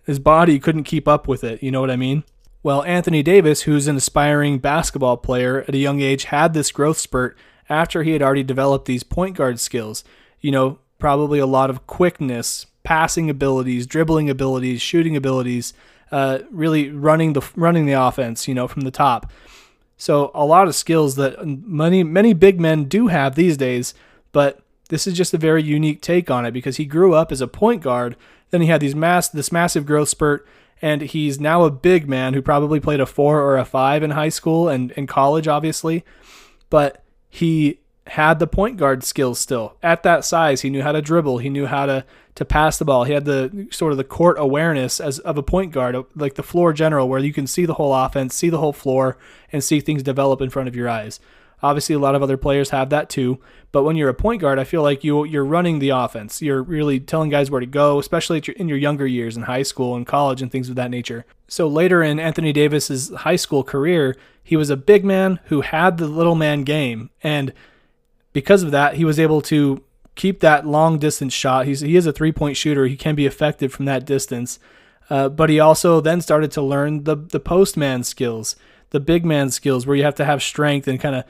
his 0.05 0.19
body 0.19 0.59
couldn't 0.59 0.85
keep 0.85 1.07
up 1.07 1.29
with 1.29 1.45
it. 1.45 1.63
You 1.63 1.71
know 1.71 1.81
what 1.81 1.91
I 1.91 1.97
mean? 1.97 2.25
Well, 2.63 2.83
Anthony 2.83 3.23
Davis, 3.23 3.63
who's 3.63 3.87
an 3.87 3.97
aspiring 3.97 4.59
basketball 4.59 5.19
player 5.19 5.63
at 5.69 5.75
a 5.75 5.79
young 5.79 6.01
age, 6.01 6.25
had 6.25 6.53
this 6.53 6.73
growth 6.73 6.99
spurt 6.99 7.37
after 7.69 8.03
he 8.03 8.13
had 8.13 8.23
already 8.23 8.43
developed 8.43 8.87
these 8.87 9.03
point 9.03 9.37
guard 9.37 9.61
skills. 9.61 10.03
You 10.41 10.51
know, 10.51 10.79
probably 10.99 11.39
a 11.39 11.47
lot 11.47 11.71
of 11.71 11.87
quickness, 11.87 12.67
passing 12.83 13.31
abilities, 13.31 13.87
dribbling 13.87 14.31
abilities, 14.31 14.81
shooting 14.83 15.17
abilities, 15.17 15.75
uh, 16.11 16.41
really 16.51 16.91
running 16.91 17.35
the 17.35 17.49
running 17.55 17.87
the 17.87 17.93
offense, 17.93 18.49
you 18.49 18.55
know, 18.55 18.69
from 18.69 18.83
the 18.83 18.91
top. 18.91 19.31
So 19.97 20.31
a 20.35 20.45
lot 20.45 20.69
of 20.69 20.75
skills 20.75 21.17
that 21.17 21.45
many 21.47 22.03
many 22.03 22.33
big 22.33 22.61
men 22.61 22.85
do 22.85 23.09
have 23.09 23.35
these 23.35 23.57
days, 23.57 23.95
but 24.37 24.61
this 24.91 25.07
is 25.07 25.15
just 25.15 25.33
a 25.33 25.39
very 25.39 25.63
unique 25.63 26.03
take 26.03 26.31
on 26.31 26.45
it 26.45 26.51
because 26.51 26.77
he 26.77 26.85
grew 26.85 27.15
up 27.15 27.33
as 27.33 27.41
a 27.41 27.49
point 27.49 27.83
guard, 27.83 28.17
then 28.51 28.61
he 28.61 28.67
had 28.67 28.83
these 28.83 28.95
mass 28.95 29.31
this 29.31 29.51
massive 29.51 29.87
growth 29.87 30.11
spurt, 30.11 30.47
and 30.83 31.01
he's 31.01 31.41
now 31.41 31.65
a 31.65 31.71
big 31.71 32.07
man 32.07 32.35
who 32.35 32.43
probably 32.43 32.79
played 32.79 33.01
a 33.01 33.07
four 33.07 33.41
or 33.41 33.57
a 33.57 33.65
five 33.65 34.03
in 34.03 34.11
high 34.11 34.29
school 34.29 34.69
and 34.69 34.91
in 34.91 35.07
college, 35.07 35.49
obviously, 35.49 36.05
but 36.69 37.03
he 37.31 37.79
had 38.09 38.39
the 38.39 38.47
point 38.47 38.77
guard 38.77 39.05
skills 39.05 39.41
still. 39.41 39.79
At 39.83 40.03
that 40.03 40.23
size, 40.23 40.61
he 40.61 40.69
knew 40.69 40.83
how 40.83 40.93
to 40.93 41.01
dribble, 41.01 41.39
he 41.39 41.49
knew 41.49 41.65
how 41.65 41.87
to 41.87 42.05
to 42.35 42.45
pass 42.45 42.77
the 42.77 42.85
ball. 42.85 43.05
He 43.05 43.15
had 43.15 43.25
the 43.25 43.69
sort 43.71 43.93
of 43.93 43.97
the 43.97 44.05
court 44.05 44.37
awareness 44.39 45.01
as 45.01 45.19
of 45.21 45.39
a 45.39 45.43
point 45.43 45.73
guard, 45.73 45.97
like 46.15 46.35
the 46.35 46.43
floor 46.43 46.75
general 46.75 47.09
where 47.09 47.21
you 47.21 47.33
can 47.33 47.47
see 47.47 47.65
the 47.65 47.73
whole 47.73 47.95
offense, 47.95 48.35
see 48.35 48.51
the 48.51 48.59
whole 48.59 48.75
floor 48.75 49.17
and 49.51 49.65
see 49.65 49.81
things 49.81 50.03
develop 50.03 50.43
in 50.43 50.51
front 50.51 50.69
of 50.69 50.77
your 50.77 50.91
eyes. 50.91 51.21
Obviously, 51.63 51.95
a 51.95 51.99
lot 51.99 52.15
of 52.15 52.23
other 52.23 52.37
players 52.37 52.71
have 52.71 52.91
that 52.91 53.09
too, 53.09 53.39
but 53.73 53.83
when 53.83 53.97
you're 53.97 54.09
a 54.09 54.15
point 54.15 54.41
guard, 54.41 54.59
I 54.59 54.65
feel 54.65 54.83
like 54.83 55.03
you 55.03 55.25
you're 55.25 55.45
running 55.45 55.79
the 55.79 55.91
offense. 55.91 56.43
You're 56.43 56.63
really 56.63 57.01
telling 57.01 57.31
guys 57.31 57.51
where 57.51 57.61
to 57.61 57.67
go, 57.67 57.99
especially 57.99 58.43
in 58.57 58.69
your 58.69 58.79
younger 58.79 59.07
years 59.07 59.37
in 59.37 59.45
high 59.45 59.63
school 59.63 59.97
and 59.97 60.07
college 60.07 60.43
and 60.43 60.53
things 60.53 60.69
of 60.69 60.77
that 60.77 60.91
nature. 60.91 61.25
So 61.49 61.67
later 61.67 62.03
in 62.03 62.21
Anthony 62.21 62.53
Davis's 62.53 63.11
high 63.11 63.37
school 63.37 63.63
career, 63.65 64.17
he 64.43 64.57
was 64.57 64.71
a 64.71 64.77
big 64.77 65.05
man 65.05 65.41
who 65.47 65.63
had 65.63 65.99
the 65.99 66.09
little 66.09 66.35
man 66.35 66.63
game 66.63 67.11
and 67.23 67.53
because 68.37 68.63
of 68.63 68.71
that, 68.71 68.97
he 68.97 69.05
was 69.07 69.19
able 69.19 69.41
to 69.41 69.83
keep 70.15 70.41
that 70.41 70.67
long 70.67 70.99
distance 70.99 71.33
shot. 71.33 71.65
He's, 71.65 71.81
he 71.81 71.97
is 71.97 72.05
a 72.05 72.13
three 72.13 72.33
point 72.33 72.59
shooter. 72.59 72.87
He 72.87 72.95
can 72.95 73.15
be 73.15 73.25
effective 73.25 73.73
from 73.73 73.87
that 73.87 74.05
distance. 74.05 74.59
Uh, 75.09 75.31
but 75.31 75.49
he 75.49 75.59
also 75.59 76.03
then 76.03 76.21
started 76.21 76.53
to 76.53 76.61
learn 76.61 77.05
the, 77.05 77.17
the 77.17 77.41
postman 77.41 78.05
skills, 78.05 78.55
the 78.91 79.01
big 79.01 79.25
man 79.25 79.51
skills, 79.51 79.87
where 79.87 79.97
you 79.97 80.03
have 80.03 80.17
to 80.17 80.27
have 80.27 80.43
strength 80.43 80.87
and 80.87 81.01
kind 81.01 81.17
of 81.17 81.25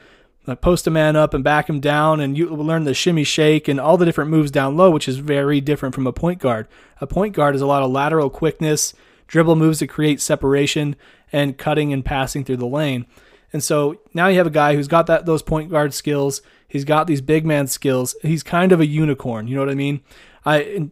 post 0.55 0.87
a 0.87 0.89
man 0.89 1.15
up 1.15 1.33
and 1.33 1.43
back 1.43 1.69
him 1.69 1.79
down, 1.79 2.19
and 2.19 2.37
you 2.37 2.47
learn 2.49 2.85
the 2.85 2.93
shimmy 2.93 3.23
shake 3.23 3.67
and 3.67 3.79
all 3.79 3.97
the 3.97 4.05
different 4.05 4.31
moves 4.31 4.51
down 4.51 4.77
low, 4.77 4.89
which 4.91 5.07
is 5.07 5.17
very 5.17 5.59
different 5.59 5.93
from 5.93 6.07
a 6.07 6.13
point 6.13 6.39
guard. 6.39 6.67
A 7.01 7.07
point 7.07 7.35
guard 7.35 7.55
is 7.55 7.61
a 7.61 7.67
lot 7.67 7.83
of 7.83 7.91
lateral 7.91 8.29
quickness, 8.29 8.93
dribble 9.27 9.55
moves 9.55 9.79
to 9.79 9.87
create 9.87 10.21
separation, 10.21 10.95
and 11.33 11.57
cutting 11.57 11.91
and 11.91 12.05
passing 12.05 12.43
through 12.43 12.57
the 12.57 12.65
lane. 12.65 13.05
And 13.51 13.63
so 13.63 13.99
now 14.13 14.27
you 14.27 14.37
have 14.37 14.47
a 14.47 14.51
guy 14.51 14.75
who's 14.75 14.87
got 14.87 15.07
that 15.07 15.25
those 15.25 15.41
point 15.41 15.69
guard 15.69 15.93
skills. 15.93 16.41
He's 16.67 16.85
got 16.85 17.07
these 17.07 17.21
big 17.21 17.45
man 17.45 17.67
skills. 17.67 18.15
He's 18.21 18.43
kind 18.43 18.71
of 18.71 18.79
a 18.79 18.85
unicorn. 18.85 19.47
You 19.47 19.55
know 19.55 19.61
what 19.61 19.71
I 19.71 19.75
mean? 19.75 20.01
I 20.45 20.89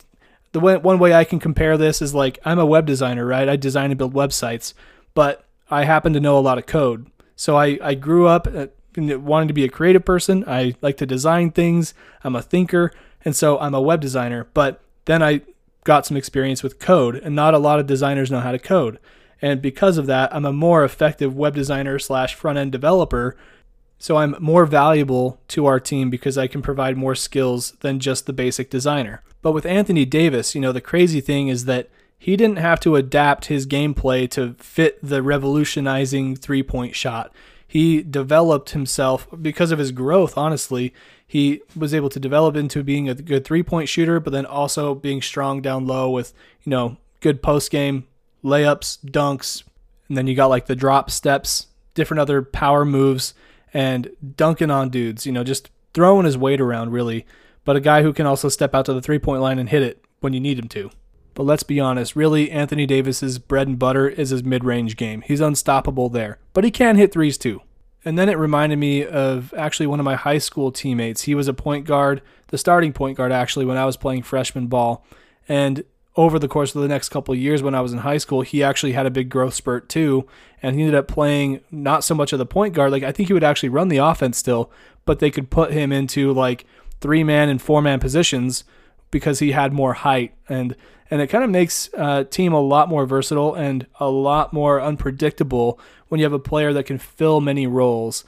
the 0.52 0.60
way, 0.62 0.78
one 0.78 1.00
way 1.00 1.14
I 1.14 1.26
can 1.26 1.40
compare 1.40 1.78
this 1.78 2.02
is 2.02 2.14
like 2.14 2.40
I'm 2.46 2.60
a 2.60 2.66
web 2.66 2.86
designer, 2.86 3.26
right? 3.26 3.50
I 3.50 3.58
design 3.58 3.92
and 3.92 3.98
build 3.98 4.14
websites, 4.14 4.74
but 5.14 5.46
I 5.70 5.84
happen 5.84 6.14
to 6.14 6.20
know 6.20 6.38
a 6.38 6.40
lot 6.40 6.58
of 6.58 6.66
code. 6.66 7.08
So 7.36 7.58
I, 7.58 7.78
I 7.82 7.94
grew 7.96 8.28
up 8.28 8.48
uh, 8.48 8.68
wanting 8.98 9.48
to 9.48 9.54
be 9.54 9.64
a 9.64 9.70
creative 9.70 10.06
person. 10.06 10.44
I 10.48 10.76
like 10.82 10.98
to 10.98 11.06
design 11.06 11.52
things. 11.52 11.94
I'm 12.24 12.36
a 12.36 12.42
thinker, 12.42 12.92
and 13.24 13.36
so 13.36 13.60
I'm 13.60 13.74
a 13.74 13.82
web 13.82 14.02
designer. 14.02 14.48
But 14.54 14.82
then 15.06 15.22
I 15.22 15.42
got 15.84 16.06
some 16.06 16.18
experience 16.18 16.64
with 16.64 16.80
code, 16.80 17.16
and 17.16 17.36
not 17.36 17.54
a 17.54 17.60
lot 17.60 17.80
of 17.80 17.88
designers 17.88 18.32
know 18.32 18.40
how 18.40 18.52
to 18.52 18.60
code. 18.60 19.00
And 19.42 19.62
because 19.62 19.98
of 19.98 20.08
that, 20.08 20.34
I'm 20.36 20.46
a 20.46 20.54
more 20.54 20.84
effective 20.84 21.36
web 21.36 21.56
designer 21.56 22.00
slash 22.00 22.36
front 22.36 22.58
end 22.58 22.72
developer. 22.72 23.36
So 23.98 24.18
I'm 24.18 24.36
more 24.40 24.66
valuable 24.66 25.40
to 25.50 25.66
our 25.66 25.80
team 25.80 26.10
because 26.10 26.38
I 26.38 26.48
can 26.48 26.62
provide 26.62 26.98
more 26.98 27.16
skills 27.16 27.72
than 27.82 28.00
just 28.00 28.26
the 28.26 28.34
basic 28.34 28.70
designer. 28.70 29.22
But 29.42 29.52
with 29.52 29.66
Anthony 29.66 30.06
Davis, 30.06 30.56
you 30.56 30.62
know, 30.62 30.72
the 30.72 30.82
crazy 30.82 31.22
thing 31.22 31.48
is 31.48 31.66
that 31.66 31.90
he 32.18 32.36
didn't 32.36 32.58
have 32.58 32.80
to 32.82 32.96
adapt 32.96 33.46
his 33.46 33.68
gameplay 33.68 34.30
to 34.32 34.56
fit 34.56 34.98
the 35.04 35.22
revolutionizing 35.22 36.36
three 36.36 36.64
point 36.64 36.96
shot 36.96 37.32
he 37.76 38.02
developed 38.02 38.70
himself 38.70 39.28
because 39.42 39.70
of 39.70 39.80
his 39.80 39.92
growth, 39.92 40.38
honestly. 40.38 40.94
He 41.28 41.62
was 41.76 41.94
able 41.94 42.08
to 42.08 42.22
develop 42.22 42.56
into 42.56 42.84
being 42.84 43.10
a 43.10 43.16
good 43.16 43.44
three 43.44 43.64
point 43.64 43.90
shooter, 43.90 44.22
but 44.22 44.32
then 44.32 44.46
also 44.46 44.96
being 44.96 45.22
strong 45.22 45.62
down 45.62 45.86
low 45.86 46.10
with, 46.10 46.34
you 46.64 46.70
know, 46.70 46.96
good 47.20 47.44
post 47.44 47.72
game 47.72 48.08
layups, 48.46 49.00
dunks, 49.04 49.64
and 50.08 50.16
then 50.16 50.26
you 50.26 50.36
got 50.36 50.46
like 50.46 50.68
the 50.68 50.76
drop 50.78 51.12
steps, 51.12 51.68
different 51.96 52.22
other 52.22 52.42
power 52.42 52.86
moves, 52.86 53.34
and 53.74 54.10
dunking 54.38 54.72
on 54.72 54.88
dudes, 54.88 55.26
you 55.26 55.34
know, 55.34 55.44
just 55.44 55.70
throwing 55.94 56.26
his 56.26 56.38
weight 56.38 56.62
around 56.62 56.94
really. 56.94 57.26
But 57.66 57.76
a 57.76 57.82
guy 57.82 58.04
who 58.04 58.14
can 58.14 58.26
also 58.26 58.48
step 58.48 58.74
out 58.74 58.86
to 58.86 58.94
the 58.94 59.02
three 59.02 59.20
point 59.20 59.42
line 59.42 59.60
and 59.60 59.68
hit 59.68 59.84
it 59.84 60.02
when 60.22 60.32
you 60.32 60.40
need 60.40 60.58
him 60.58 60.70
to. 60.70 60.92
But 61.36 61.44
let's 61.44 61.64
be 61.64 61.82
honest, 61.82 62.16
really, 62.16 62.50
Anthony 62.50 62.86
Davis's 62.86 63.38
bread 63.40 63.68
and 63.68 63.78
butter 63.78 64.08
is 64.08 64.30
his 64.30 64.44
mid 64.44 64.64
range 64.64 64.96
game. 64.96 65.22
He's 65.22 65.42
unstoppable 65.42 66.10
there, 66.10 66.40
but 66.54 66.64
he 66.64 66.72
can 66.72 66.96
hit 66.96 67.12
threes 67.12 67.38
too. 67.38 67.62
And 68.06 68.18
then 68.18 68.30
it 68.30 68.38
reminded 68.38 68.78
me 68.78 69.06
of 69.06 69.54
actually 69.58 69.88
one 69.88 70.00
of 70.00 70.06
my 70.06 70.16
high 70.16 70.38
school 70.38 70.72
teammates. 70.72 71.24
He 71.24 71.36
was 71.36 71.48
a 71.48 71.54
point 71.54 71.86
guard, 71.86 72.22
the 72.48 72.58
starting 72.58 72.94
point 72.94 73.18
guard 73.18 73.32
actually, 73.32 73.66
when 73.66 73.78
I 73.78 73.86
was 73.86 73.98
playing 73.98 74.24
freshman 74.24 74.68
ball. 74.68 75.06
And 75.50 75.84
over 76.16 76.40
the 76.40 76.48
course 76.48 76.74
of 76.74 76.82
the 76.82 76.88
next 76.88 77.10
couple 77.10 77.36
years 77.36 77.62
when 77.62 77.76
I 77.76 77.82
was 77.82 77.92
in 77.92 78.00
high 78.00 78.18
school, 78.18 78.42
he 78.42 78.64
actually 78.64 78.94
had 78.94 79.06
a 79.06 79.12
big 79.12 79.30
growth 79.30 79.56
spurt 79.56 79.90
too. 79.90 80.26
And 80.62 80.76
he 80.76 80.84
ended 80.84 80.96
up 80.96 81.10
playing 81.10 81.62
not 81.70 82.06
so 82.06 82.16
much 82.16 82.32
of 82.32 82.40
the 82.40 82.46
point 82.46 82.74
guard. 82.74 82.92
Like 82.92 83.04
I 83.04 83.12
think 83.12 83.28
he 83.28 83.34
would 83.34 83.44
actually 83.44 83.70
run 83.70 83.90
the 83.90 83.98
offense 83.98 84.38
still, 84.38 84.72
but 85.04 85.20
they 85.20 85.32
could 85.32 85.50
put 85.50 85.74
him 85.74 85.92
into 85.92 86.32
like 86.32 86.66
three 87.02 87.26
man 87.26 87.50
and 87.50 87.62
four 87.62 87.82
man 87.82 88.00
positions 88.00 88.64
because 89.12 89.40
he 89.40 89.52
had 89.52 89.74
more 89.74 89.94
height. 89.94 90.34
And 90.50 90.76
and 91.12 91.22
it 91.22 91.28
kind 91.28 91.44
of 91.44 91.50
makes 91.50 91.90
a 91.94 92.00
uh, 92.00 92.24
team 92.24 92.52
a 92.52 92.60
lot 92.60 92.90
more 92.90 93.06
versatile 93.06 93.54
and 93.54 93.86
a 94.00 94.10
lot 94.10 94.54
more 94.54 94.82
unpredictable 94.82 95.80
when 96.08 96.20
you 96.20 96.26
have 96.26 96.34
a 96.34 96.40
player 96.40 96.74
that 96.74 96.86
can 96.86 96.98
fill 96.98 97.42
many 97.42 97.68
roles. 97.68 98.24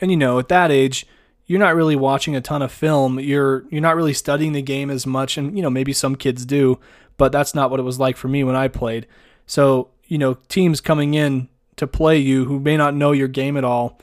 And 0.00 0.10
you 0.10 0.16
know, 0.16 0.38
at 0.38 0.48
that 0.48 0.70
age, 0.70 1.06
you're 1.46 1.60
not 1.60 1.74
really 1.74 1.96
watching 1.96 2.34
a 2.34 2.40
ton 2.40 2.62
of 2.62 2.72
film. 2.72 3.20
You're 3.20 3.64
you're 3.70 3.82
not 3.82 3.96
really 3.96 4.14
studying 4.14 4.52
the 4.52 4.62
game 4.62 4.90
as 4.90 5.06
much 5.06 5.36
and 5.36 5.56
you 5.56 5.62
know, 5.62 5.70
maybe 5.70 5.92
some 5.92 6.16
kids 6.16 6.46
do, 6.46 6.80
but 7.16 7.32
that's 7.32 7.54
not 7.54 7.70
what 7.70 7.80
it 7.80 7.84
was 7.84 8.00
like 8.00 8.16
for 8.16 8.28
me 8.28 8.42
when 8.42 8.56
I 8.56 8.68
played. 8.68 9.06
So, 9.46 9.90
you 10.06 10.16
know, 10.16 10.34
teams 10.48 10.80
coming 10.80 11.14
in 11.14 11.48
to 11.76 11.86
play 11.86 12.16
you 12.16 12.46
who 12.46 12.58
may 12.58 12.76
not 12.76 12.94
know 12.94 13.12
your 13.12 13.28
game 13.28 13.56
at 13.56 13.64
all, 13.64 14.00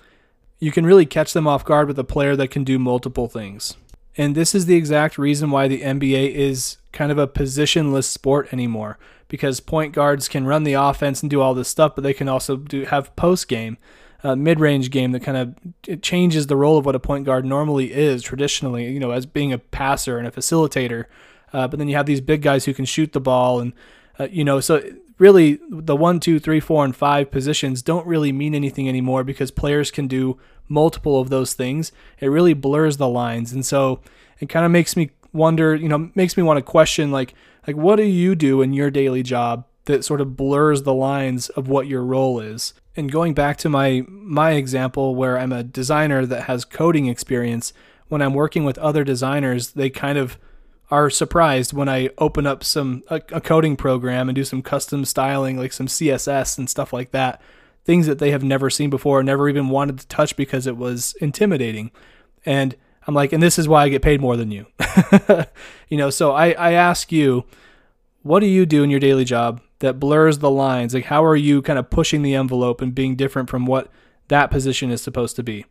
you 0.59 0.71
can 0.71 0.85
really 0.85 1.05
catch 1.05 1.33
them 1.33 1.47
off 1.47 1.65
guard 1.65 1.87
with 1.87 1.97
a 1.97 2.03
player 2.03 2.35
that 2.35 2.49
can 2.51 2.63
do 2.63 2.77
multiple 2.77 3.27
things. 3.27 3.75
And 4.17 4.35
this 4.35 4.53
is 4.53 4.65
the 4.65 4.75
exact 4.75 5.17
reason 5.17 5.51
why 5.51 5.67
the 5.67 5.81
NBA 5.81 6.33
is 6.33 6.77
kind 6.91 7.11
of 7.11 7.17
a 7.17 7.27
positionless 7.27 8.03
sport 8.03 8.51
anymore 8.51 8.97
because 9.27 9.61
point 9.61 9.93
guards 9.93 10.27
can 10.27 10.45
run 10.45 10.63
the 10.63 10.73
offense 10.73 11.21
and 11.21 11.29
do 11.29 11.39
all 11.39 11.53
this 11.53 11.69
stuff, 11.69 11.95
but 11.95 12.03
they 12.03 12.13
can 12.13 12.27
also 12.27 12.57
do 12.57 12.83
have 12.83 13.15
post 13.15 13.47
game, 13.47 13.77
uh, 14.23 14.35
mid 14.35 14.59
range 14.59 14.91
game 14.91 15.13
that 15.13 15.21
kind 15.23 15.37
of 15.37 16.01
changes 16.01 16.47
the 16.47 16.57
role 16.57 16.77
of 16.77 16.85
what 16.85 16.95
a 16.95 16.99
point 16.99 17.25
guard 17.25 17.45
normally 17.45 17.93
is 17.93 18.21
traditionally, 18.21 18.91
you 18.91 18.99
know, 18.99 19.11
as 19.11 19.25
being 19.25 19.53
a 19.53 19.57
passer 19.57 20.17
and 20.17 20.27
a 20.27 20.31
facilitator. 20.31 21.05
Uh, 21.53 21.65
but 21.67 21.79
then 21.79 21.87
you 21.87 21.95
have 21.95 22.05
these 22.05 22.19
big 22.19 22.41
guys 22.41 22.65
who 22.65 22.73
can 22.73 22.83
shoot 22.83 23.13
the 23.13 23.21
ball, 23.21 23.61
and 23.61 23.71
uh, 24.19 24.27
you 24.29 24.43
know, 24.43 24.59
so 24.59 24.83
really 25.21 25.59
the 25.69 25.95
one, 25.95 26.19
two, 26.19 26.39
three, 26.39 26.59
four, 26.59 26.83
and 26.83 26.95
five 26.95 27.29
positions 27.29 27.83
don't 27.83 28.07
really 28.07 28.31
mean 28.31 28.55
anything 28.55 28.89
anymore 28.89 29.23
because 29.23 29.51
players 29.51 29.91
can 29.91 30.07
do 30.07 30.39
multiple 30.67 31.21
of 31.21 31.29
those 31.29 31.53
things. 31.53 31.91
It 32.19 32.27
really 32.27 32.55
blurs 32.55 32.97
the 32.97 33.07
lines, 33.07 33.53
and 33.53 33.63
so 33.63 34.01
it 34.39 34.49
kind 34.49 34.65
of 34.65 34.71
makes 34.71 34.97
me 34.97 35.11
wonder, 35.31 35.75
you 35.75 35.87
know, 35.87 36.09
makes 36.15 36.35
me 36.35 36.41
want 36.41 36.57
to 36.57 36.63
question 36.63 37.11
like 37.11 37.35
like 37.67 37.75
what 37.75 37.97
do 37.97 38.03
you 38.03 38.33
do 38.33 38.63
in 38.63 38.73
your 38.73 38.89
daily 38.89 39.21
job 39.21 39.65
that 39.85 40.03
sort 40.03 40.21
of 40.21 40.35
blurs 40.35 40.83
the 40.83 40.93
lines 40.93 41.49
of 41.49 41.67
what 41.67 41.85
your 41.85 42.03
role 42.03 42.39
is? 42.39 42.73
And 42.95 43.11
going 43.11 43.35
back 43.35 43.57
to 43.57 43.69
my 43.69 44.03
my 44.09 44.53
example 44.53 45.13
where 45.13 45.37
I'm 45.37 45.51
a 45.51 45.63
designer 45.63 46.25
that 46.25 46.45
has 46.45 46.65
coding 46.65 47.05
experience, 47.05 47.73
when 48.07 48.23
I'm 48.23 48.33
working 48.33 48.63
with 48.63 48.79
other 48.79 49.03
designers, 49.03 49.73
they 49.73 49.91
kind 49.91 50.17
of 50.17 50.39
are 50.91 51.09
surprised 51.09 51.71
when 51.71 51.87
I 51.87 52.09
open 52.17 52.45
up 52.45 52.63
some 52.63 53.03
a, 53.09 53.21
a 53.31 53.41
coding 53.41 53.77
program 53.77 54.27
and 54.27 54.35
do 54.35 54.43
some 54.43 54.61
custom 54.61 55.05
styling 55.05 55.57
like 55.57 55.71
some 55.71 55.87
CSS 55.87 56.57
and 56.57 56.69
stuff 56.69 56.91
like 56.91 57.11
that. 57.11 57.41
Things 57.85 58.05
that 58.05 58.19
they 58.19 58.31
have 58.31 58.43
never 58.43 58.69
seen 58.69 58.89
before, 58.89 59.23
never 59.23 59.49
even 59.49 59.69
wanted 59.69 59.99
to 59.99 60.07
touch 60.07 60.35
because 60.35 60.67
it 60.67 60.77
was 60.77 61.15
intimidating. 61.21 61.91
And 62.45 62.75
I'm 63.07 63.15
like, 63.15 63.33
and 63.33 63.41
this 63.41 63.57
is 63.57 63.67
why 63.67 63.83
I 63.83 63.89
get 63.89 64.03
paid 64.03 64.21
more 64.21 64.37
than 64.37 64.51
you. 64.51 64.67
you 65.89 65.97
know, 65.97 66.09
so 66.11 66.33
I, 66.33 66.51
I 66.51 66.73
ask 66.73 67.11
you, 67.11 67.45
what 68.21 68.41
do 68.41 68.45
you 68.45 68.67
do 68.67 68.83
in 68.83 68.91
your 68.91 68.99
daily 68.99 69.25
job 69.25 69.61
that 69.79 69.99
blurs 69.99 70.39
the 70.39 70.51
lines? 70.51 70.93
Like, 70.93 71.05
how 71.05 71.25
are 71.25 71.35
you 71.35 71.63
kind 71.63 71.79
of 71.79 71.89
pushing 71.89 72.21
the 72.21 72.35
envelope 72.35 72.81
and 72.81 72.93
being 72.93 73.15
different 73.15 73.49
from 73.49 73.65
what 73.65 73.89
that 74.27 74.51
position 74.51 74.91
is 74.91 75.01
supposed 75.01 75.35
to 75.37 75.43
be? 75.43 75.65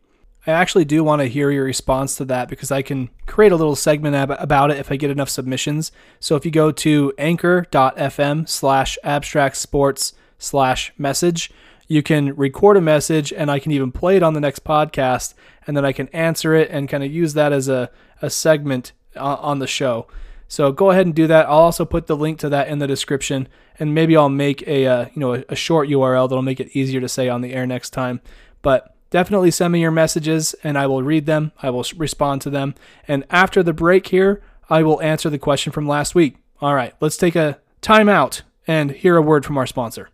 I 0.47 0.53
actually 0.53 0.87
do 0.87 1.05
want 1.05 1.21
to 1.21 1.27
hear 1.27 1.51
your 1.51 1.65
response 1.65 2.17
to 2.17 2.25
that 2.27 2.49
because 2.49 2.71
I 2.71 2.81
can 2.83 3.11
create 3.27 3.53
a 3.53 3.57
little 3.57 3.77
segment 3.77 4.17
ab- 4.17 4.31
about 4.31 4.71
it 4.71 4.79
if 4.79 4.91
I 4.91 4.97
get 4.97 5.11
enough 5.11 5.29
submissions. 5.29 5.93
So 6.19 6.35
if 6.35 6.45
you 6.47 6.51
go 6.51 6.73
to 6.73 7.13
anchor.fm 7.19 8.49
slash 8.49 8.99
abstract 9.05 9.57
sports 9.57 10.15
slash 10.39 10.93
message, 10.97 11.51
you 11.89 12.03
can 12.03 12.35
record 12.37 12.77
a 12.79 12.81
message 12.81 13.33
and 13.33 13.51
I 13.51 13.59
can 13.59 13.73
even 13.73 13.93
play 13.93 14.17
it 14.17 14.23
on 14.23 14.33
the 14.33 14.41
next 14.41 14.65
podcast 14.65 15.35
and 15.67 15.77
then 15.77 15.85
I 15.85 15.93
can 15.93 16.09
answer 16.09 16.55
it 16.55 16.71
and 16.71 16.89
kind 16.89 17.05
of 17.05 17.13
use 17.13 17.35
that 17.35 17.53
as 17.53 17.69
a, 17.69 17.91
a 18.23 18.31
segment 18.31 18.93
uh, 19.17 19.35
on 19.41 19.59
the 19.59 19.67
show. 19.67 20.07
So 20.49 20.73
go 20.73 20.91
ahead 20.91 21.07
and 21.07 21.15
do 21.15 21.27
that. 21.27 21.47
I'll 21.47 21.59
also 21.59 21.85
put 21.85 22.07
the 22.07 22.17
link 22.17 22.39
to 22.39 22.49
that 22.49 22.69
in 22.69 22.79
the 22.79 22.87
description 22.87 23.47
and 23.79 23.95
maybe 23.95 24.17
I'll 24.17 24.29
make 24.29 24.67
a 24.67 24.87
uh, 24.87 25.07
you 25.15 25.21
know 25.21 25.35
a, 25.35 25.45
a 25.51 25.57
short 25.57 25.89
URL 25.89 26.29
that'll 26.29 26.43
make 26.43 26.61
it 26.61 26.75
easier 26.77 27.01
to 27.01 27.09
say 27.09 27.29
on 27.29 27.41
the 27.41 27.53
air 27.53 27.67
next 27.67 27.91
time. 27.91 28.21
But 28.63 28.95
definitely 29.11 29.51
send 29.51 29.73
me 29.73 29.81
your 29.81 29.91
messages 29.91 30.55
and 30.65 30.79
I 30.79 30.87
will 30.87 31.03
read 31.03 31.27
them. 31.27 31.53
I 31.61 31.71
will 31.71 31.85
respond 31.97 32.41
to 32.43 32.51
them. 32.51 32.75
And 33.07 33.25
after 33.31 33.63
the 33.63 33.73
break 33.73 34.07
here, 34.09 34.41
I 34.69 34.83
will 34.83 35.03
answer 35.03 35.29
the 35.29 35.39
question 35.39 35.73
from 35.73 35.87
last 35.87 36.15
week. 36.15 36.37
All 36.61 36.75
right, 36.75 36.95
let's 37.01 37.17
take 37.17 37.37
a 37.37 37.59
time 37.81 38.09
out 38.09 38.43
and 38.67 38.93
hear 38.93 39.17
a 39.17 39.23
word 39.23 39.45
from 39.45 39.59
our 39.59 39.67
sponsor. 39.67 40.11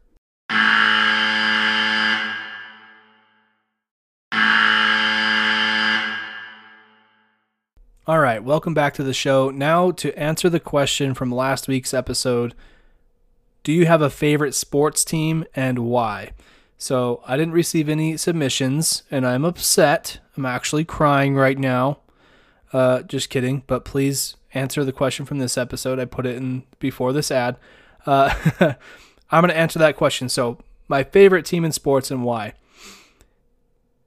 All 8.08 8.20
right, 8.20 8.42
welcome 8.42 8.72
back 8.72 8.94
to 8.94 9.02
the 9.02 9.12
show. 9.12 9.50
Now, 9.50 9.90
to 9.90 10.16
answer 10.16 10.48
the 10.48 10.60
question 10.60 11.12
from 11.12 11.32
last 11.32 11.66
week's 11.66 11.92
episode 11.92 12.54
Do 13.64 13.72
you 13.72 13.86
have 13.86 14.00
a 14.00 14.08
favorite 14.08 14.54
sports 14.54 15.04
team 15.04 15.44
and 15.56 15.80
why? 15.80 16.30
So, 16.78 17.22
I 17.26 17.36
didn't 17.36 17.54
receive 17.54 17.88
any 17.88 18.16
submissions 18.16 19.02
and 19.10 19.26
I'm 19.26 19.44
upset. 19.44 20.18
I'm 20.36 20.46
actually 20.46 20.84
crying 20.84 21.34
right 21.34 21.58
now. 21.58 22.00
Uh, 22.72 23.02
just 23.02 23.30
kidding, 23.30 23.62
but 23.66 23.84
please 23.84 24.36
answer 24.52 24.84
the 24.84 24.92
question 24.92 25.24
from 25.24 25.38
this 25.38 25.56
episode. 25.56 25.98
I 25.98 26.04
put 26.04 26.26
it 26.26 26.36
in 26.36 26.64
before 26.78 27.12
this 27.12 27.30
ad. 27.30 27.56
Uh, 28.04 28.34
I'm 29.30 29.42
going 29.42 29.50
to 29.50 29.56
answer 29.56 29.78
that 29.78 29.96
question. 29.96 30.28
So, 30.28 30.58
my 30.88 31.02
favorite 31.02 31.44
team 31.44 31.64
in 31.64 31.72
sports 31.72 32.10
and 32.10 32.22
why? 32.22 32.54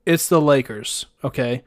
It's 0.05 0.29
the 0.29 0.41
Lakers, 0.41 1.05
okay? 1.23 1.63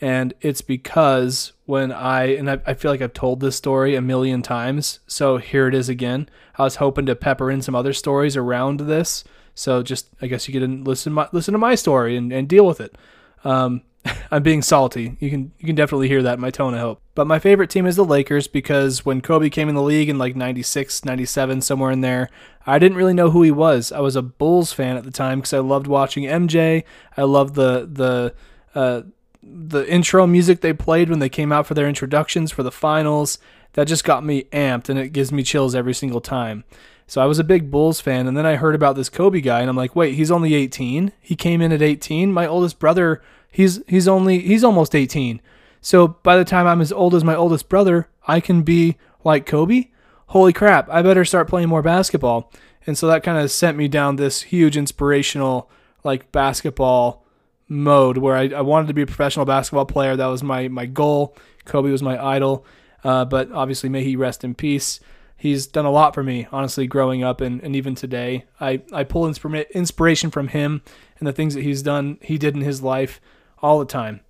And 0.00 0.34
it's 0.40 0.60
because 0.60 1.52
when 1.64 1.92
I, 1.92 2.24
and 2.34 2.50
I, 2.50 2.60
I 2.66 2.74
feel 2.74 2.90
like 2.90 3.00
I've 3.00 3.12
told 3.12 3.40
this 3.40 3.56
story 3.56 3.94
a 3.94 4.02
million 4.02 4.42
times. 4.42 5.00
So 5.06 5.38
here 5.38 5.68
it 5.68 5.74
is 5.74 5.88
again. 5.88 6.28
I 6.58 6.64
was 6.64 6.76
hoping 6.76 7.06
to 7.06 7.16
pepper 7.16 7.50
in 7.50 7.62
some 7.62 7.74
other 7.74 7.92
stories 7.92 8.36
around 8.36 8.80
this. 8.80 9.24
So 9.56 9.82
just, 9.82 10.10
I 10.22 10.28
guess 10.28 10.46
you 10.46 10.58
could 10.58 10.86
listen, 10.86 11.12
my, 11.12 11.28
listen 11.32 11.50
to 11.52 11.58
my 11.58 11.74
story 11.74 12.16
and, 12.16 12.32
and 12.32 12.48
deal 12.48 12.64
with 12.64 12.80
it. 12.80 12.96
Um, 13.42 13.82
I'm 14.30 14.42
being 14.42 14.62
salty. 14.62 15.16
You 15.20 15.30
can 15.30 15.52
you 15.58 15.66
can 15.66 15.74
definitely 15.74 16.08
hear 16.08 16.22
that 16.22 16.34
in 16.34 16.40
my 16.40 16.50
tone, 16.50 16.74
I 16.74 16.78
hope. 16.78 17.00
But 17.14 17.26
my 17.26 17.38
favorite 17.38 17.70
team 17.70 17.86
is 17.86 17.96
the 17.96 18.04
Lakers 18.04 18.46
because 18.46 19.04
when 19.04 19.20
Kobe 19.20 19.50
came 19.50 19.68
in 19.68 19.74
the 19.74 19.82
league 19.82 20.08
in 20.08 20.18
like 20.18 20.36
96, 20.36 21.04
97, 21.04 21.60
somewhere 21.60 21.90
in 21.90 22.00
there, 22.00 22.28
I 22.66 22.78
didn't 22.78 22.98
really 22.98 23.14
know 23.14 23.30
who 23.30 23.42
he 23.42 23.50
was. 23.50 23.92
I 23.92 24.00
was 24.00 24.16
a 24.16 24.22
Bulls 24.22 24.72
fan 24.72 24.96
at 24.96 25.04
the 25.04 25.10
time 25.10 25.40
because 25.40 25.52
I 25.52 25.58
loved 25.58 25.86
watching 25.86 26.24
MJ. 26.24 26.84
I 27.16 27.22
loved 27.22 27.54
the 27.54 27.88
the 27.90 28.34
uh, 28.78 29.02
the 29.42 29.88
intro 29.90 30.26
music 30.26 30.60
they 30.60 30.72
played 30.72 31.08
when 31.08 31.20
they 31.20 31.28
came 31.28 31.52
out 31.52 31.66
for 31.66 31.74
their 31.74 31.88
introductions 31.88 32.52
for 32.52 32.62
the 32.62 32.72
finals. 32.72 33.38
That 33.74 33.86
just 33.86 34.04
got 34.04 34.24
me 34.24 34.44
amped 34.52 34.88
and 34.88 34.98
it 34.98 35.12
gives 35.12 35.32
me 35.32 35.42
chills 35.42 35.74
every 35.74 35.94
single 35.94 36.20
time. 36.20 36.64
So 37.06 37.20
I 37.20 37.26
was 37.26 37.38
a 37.38 37.44
big 37.44 37.70
Bulls 37.70 38.00
fan 38.00 38.26
and 38.26 38.36
then 38.36 38.46
I 38.46 38.56
heard 38.56 38.74
about 38.74 38.96
this 38.96 39.08
Kobe 39.08 39.40
guy 39.40 39.60
and 39.60 39.70
I'm 39.70 39.76
like, 39.76 39.94
"Wait, 39.94 40.14
he's 40.14 40.30
only 40.30 40.54
18? 40.54 41.12
He 41.20 41.36
came 41.36 41.60
in 41.60 41.72
at 41.72 41.82
18? 41.82 42.32
My 42.32 42.46
oldest 42.46 42.78
brother 42.78 43.22
He's 43.56 43.80
he's 43.86 44.06
only 44.06 44.40
he's 44.40 44.62
almost 44.62 44.94
18. 44.94 45.40
So 45.80 46.08
by 46.08 46.36
the 46.36 46.44
time 46.44 46.66
I'm 46.66 46.82
as 46.82 46.92
old 46.92 47.14
as 47.14 47.24
my 47.24 47.34
oldest 47.34 47.70
brother, 47.70 48.06
I 48.28 48.38
can 48.38 48.60
be 48.60 48.98
like 49.24 49.46
Kobe. 49.46 49.86
Holy 50.26 50.52
crap, 50.52 50.90
I 50.90 51.00
better 51.00 51.24
start 51.24 51.48
playing 51.48 51.70
more 51.70 51.80
basketball. 51.80 52.52
And 52.86 52.98
so 52.98 53.06
that 53.06 53.22
kind 53.22 53.38
of 53.38 53.50
sent 53.50 53.78
me 53.78 53.88
down 53.88 54.16
this 54.16 54.42
huge 54.42 54.76
inspirational 54.76 55.70
like 56.04 56.30
basketball 56.32 57.24
mode 57.66 58.18
where 58.18 58.36
I, 58.36 58.48
I 58.48 58.60
wanted 58.60 58.88
to 58.88 58.94
be 58.94 59.00
a 59.00 59.06
professional 59.06 59.46
basketball 59.46 59.86
player. 59.86 60.16
That 60.16 60.26
was 60.26 60.42
my 60.42 60.68
my 60.68 60.84
goal. 60.84 61.34
Kobe 61.64 61.90
was 61.90 62.02
my 62.02 62.22
idol. 62.22 62.66
Uh, 63.06 63.24
but 63.24 63.52
obviously, 63.52 63.88
may 63.88 64.02
he 64.02 64.16
rest 64.16 64.42
in 64.42 64.52
peace. 64.52 64.98
He's 65.36 65.68
done 65.68 65.84
a 65.84 65.92
lot 65.92 66.12
for 66.12 66.24
me, 66.24 66.48
honestly, 66.50 66.88
growing 66.88 67.22
up 67.22 67.40
and, 67.40 67.62
and 67.62 67.76
even 67.76 67.94
today. 67.94 68.46
I, 68.60 68.82
I 68.92 69.04
pull 69.04 69.28
inspiration 69.28 70.30
from 70.32 70.48
him 70.48 70.82
and 71.20 71.28
the 71.28 71.32
things 71.32 71.54
that 71.54 71.62
he's 71.62 71.82
done, 71.82 72.18
he 72.20 72.36
did 72.36 72.56
in 72.56 72.62
his 72.62 72.82
life 72.82 73.20
all 73.62 73.78
the 73.78 73.84
time. 73.84 74.22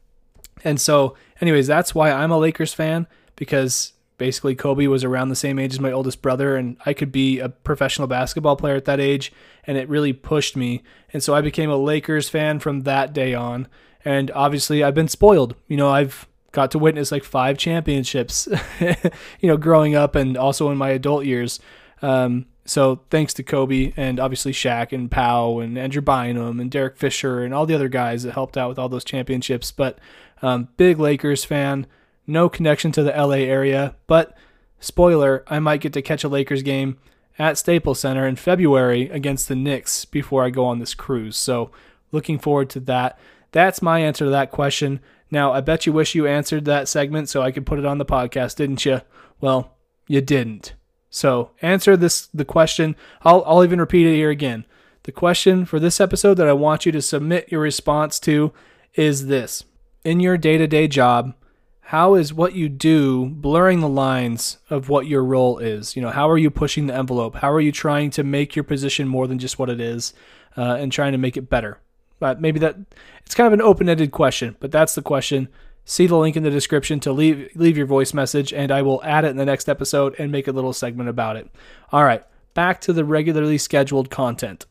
And 0.62 0.78
so, 0.78 1.16
anyways, 1.40 1.66
that's 1.66 1.94
why 1.94 2.10
I'm 2.10 2.30
a 2.30 2.38
Lakers 2.38 2.74
fan 2.74 3.06
because 3.34 3.94
basically 4.18 4.54
Kobe 4.54 4.88
was 4.88 5.04
around 5.04 5.30
the 5.30 5.36
same 5.36 5.58
age 5.58 5.72
as 5.72 5.80
my 5.80 5.92
oldest 5.92 6.20
brother, 6.20 6.54
and 6.54 6.76
I 6.84 6.92
could 6.92 7.10
be 7.10 7.38
a 7.38 7.48
professional 7.48 8.08
basketball 8.08 8.56
player 8.56 8.76
at 8.76 8.84
that 8.84 9.00
age, 9.00 9.32
and 9.66 9.78
it 9.78 9.88
really 9.88 10.12
pushed 10.12 10.54
me. 10.54 10.82
And 11.14 11.22
so 11.22 11.34
I 11.34 11.40
became 11.40 11.70
a 11.70 11.76
Lakers 11.76 12.28
fan 12.28 12.58
from 12.58 12.82
that 12.82 13.14
day 13.14 13.32
on. 13.32 13.68
And 14.04 14.30
obviously, 14.32 14.84
I've 14.84 14.94
been 14.94 15.08
spoiled. 15.08 15.54
You 15.66 15.78
know, 15.78 15.88
I've 15.88 16.28
got 16.56 16.70
to 16.70 16.78
witness 16.78 17.12
like 17.12 17.22
five 17.22 17.58
championships, 17.58 18.48
you 18.80 18.96
know, 19.42 19.58
growing 19.58 19.94
up 19.94 20.14
and 20.14 20.38
also 20.38 20.70
in 20.70 20.78
my 20.78 20.88
adult 20.88 21.26
years. 21.26 21.60
Um, 22.00 22.46
so 22.64 23.02
thanks 23.10 23.34
to 23.34 23.42
Kobe 23.42 23.92
and 23.94 24.18
obviously 24.18 24.52
Shaq 24.52 24.90
and 24.90 25.10
Pau 25.10 25.58
and 25.58 25.76
Andrew 25.76 26.00
Bynum 26.00 26.58
and 26.58 26.70
Derek 26.70 26.96
Fisher 26.96 27.44
and 27.44 27.52
all 27.52 27.66
the 27.66 27.74
other 27.74 27.90
guys 27.90 28.22
that 28.22 28.32
helped 28.32 28.56
out 28.56 28.70
with 28.70 28.78
all 28.78 28.88
those 28.88 29.04
championships. 29.04 29.70
But 29.70 29.98
um, 30.40 30.68
big 30.78 30.98
Lakers 30.98 31.44
fan, 31.44 31.86
no 32.26 32.48
connection 32.48 32.90
to 32.92 33.02
the 33.02 33.12
LA 33.12 33.44
area. 33.44 33.94
But 34.06 34.34
spoiler, 34.80 35.44
I 35.48 35.58
might 35.58 35.82
get 35.82 35.92
to 35.92 36.00
catch 36.00 36.24
a 36.24 36.28
Lakers 36.28 36.62
game 36.62 36.96
at 37.38 37.58
Staples 37.58 38.00
Center 38.00 38.26
in 38.26 38.36
February 38.36 39.10
against 39.10 39.48
the 39.48 39.56
Knicks 39.56 40.06
before 40.06 40.42
I 40.42 40.48
go 40.48 40.64
on 40.64 40.78
this 40.78 40.94
cruise. 40.94 41.36
So 41.36 41.70
looking 42.12 42.38
forward 42.38 42.70
to 42.70 42.80
that. 42.80 43.18
That's 43.52 43.82
my 43.82 44.00
answer 44.00 44.24
to 44.24 44.30
that 44.30 44.50
question. 44.50 45.00
Now, 45.30 45.52
I 45.52 45.60
bet 45.60 45.86
you 45.86 45.92
wish 45.92 46.14
you 46.14 46.26
answered 46.26 46.64
that 46.64 46.88
segment 46.88 47.28
so 47.28 47.42
I 47.42 47.50
could 47.50 47.66
put 47.66 47.78
it 47.78 47.84
on 47.84 47.98
the 47.98 48.04
podcast, 48.04 48.56
didn't 48.56 48.84
you? 48.84 49.00
Well, 49.40 49.76
you 50.06 50.20
didn't. 50.20 50.74
So 51.10 51.50
answer 51.62 51.96
this 51.96 52.26
the 52.26 52.44
question. 52.44 52.94
I'll 53.22 53.42
I'll 53.46 53.64
even 53.64 53.80
repeat 53.80 54.06
it 54.06 54.16
here 54.16 54.30
again. 54.30 54.66
The 55.04 55.12
question 55.12 55.64
for 55.64 55.78
this 55.78 56.00
episode 56.00 56.34
that 56.34 56.48
I 56.48 56.52
want 56.52 56.84
you 56.84 56.92
to 56.92 57.00
submit 57.02 57.50
your 57.50 57.60
response 57.60 58.18
to 58.20 58.52
is 58.94 59.26
this. 59.26 59.64
In 60.04 60.20
your 60.20 60.36
day-to-day 60.36 60.88
job, 60.88 61.34
how 61.80 62.14
is 62.14 62.34
what 62.34 62.54
you 62.54 62.68
do 62.68 63.26
blurring 63.26 63.80
the 63.80 63.88
lines 63.88 64.58
of 64.68 64.88
what 64.88 65.06
your 65.06 65.24
role 65.24 65.58
is? 65.58 65.94
You 65.94 66.02
know, 66.02 66.10
how 66.10 66.28
are 66.28 66.38
you 66.38 66.50
pushing 66.50 66.86
the 66.86 66.94
envelope? 66.94 67.36
How 67.36 67.52
are 67.52 67.60
you 67.60 67.70
trying 67.70 68.10
to 68.10 68.24
make 68.24 68.56
your 68.56 68.64
position 68.64 69.06
more 69.06 69.28
than 69.28 69.38
just 69.38 69.58
what 69.58 69.70
it 69.70 69.80
is 69.80 70.12
uh, 70.56 70.76
and 70.80 70.90
trying 70.90 71.12
to 71.12 71.18
make 71.18 71.36
it 71.36 71.48
better? 71.48 71.78
But 72.18 72.40
maybe 72.40 72.58
that 72.60 72.76
it's 73.24 73.34
kind 73.34 73.46
of 73.46 73.52
an 73.52 73.62
open-ended 73.62 74.10
question, 74.12 74.56
but 74.60 74.72
that's 74.72 74.94
the 74.94 75.02
question. 75.02 75.48
See 75.84 76.06
the 76.06 76.16
link 76.16 76.36
in 76.36 76.42
the 76.42 76.50
description 76.50 76.98
to 77.00 77.12
leave 77.12 77.50
leave 77.54 77.76
your 77.76 77.86
voice 77.86 78.12
message, 78.12 78.52
and 78.52 78.72
I 78.72 78.82
will 78.82 79.02
add 79.04 79.24
it 79.24 79.30
in 79.30 79.36
the 79.36 79.44
next 79.44 79.68
episode 79.68 80.14
and 80.18 80.32
make 80.32 80.48
a 80.48 80.52
little 80.52 80.72
segment 80.72 81.08
about 81.08 81.36
it. 81.36 81.48
All 81.92 82.04
right, 82.04 82.24
back 82.54 82.80
to 82.82 82.92
the 82.92 83.04
regularly 83.04 83.58
scheduled 83.58 84.10
content. 84.10 84.66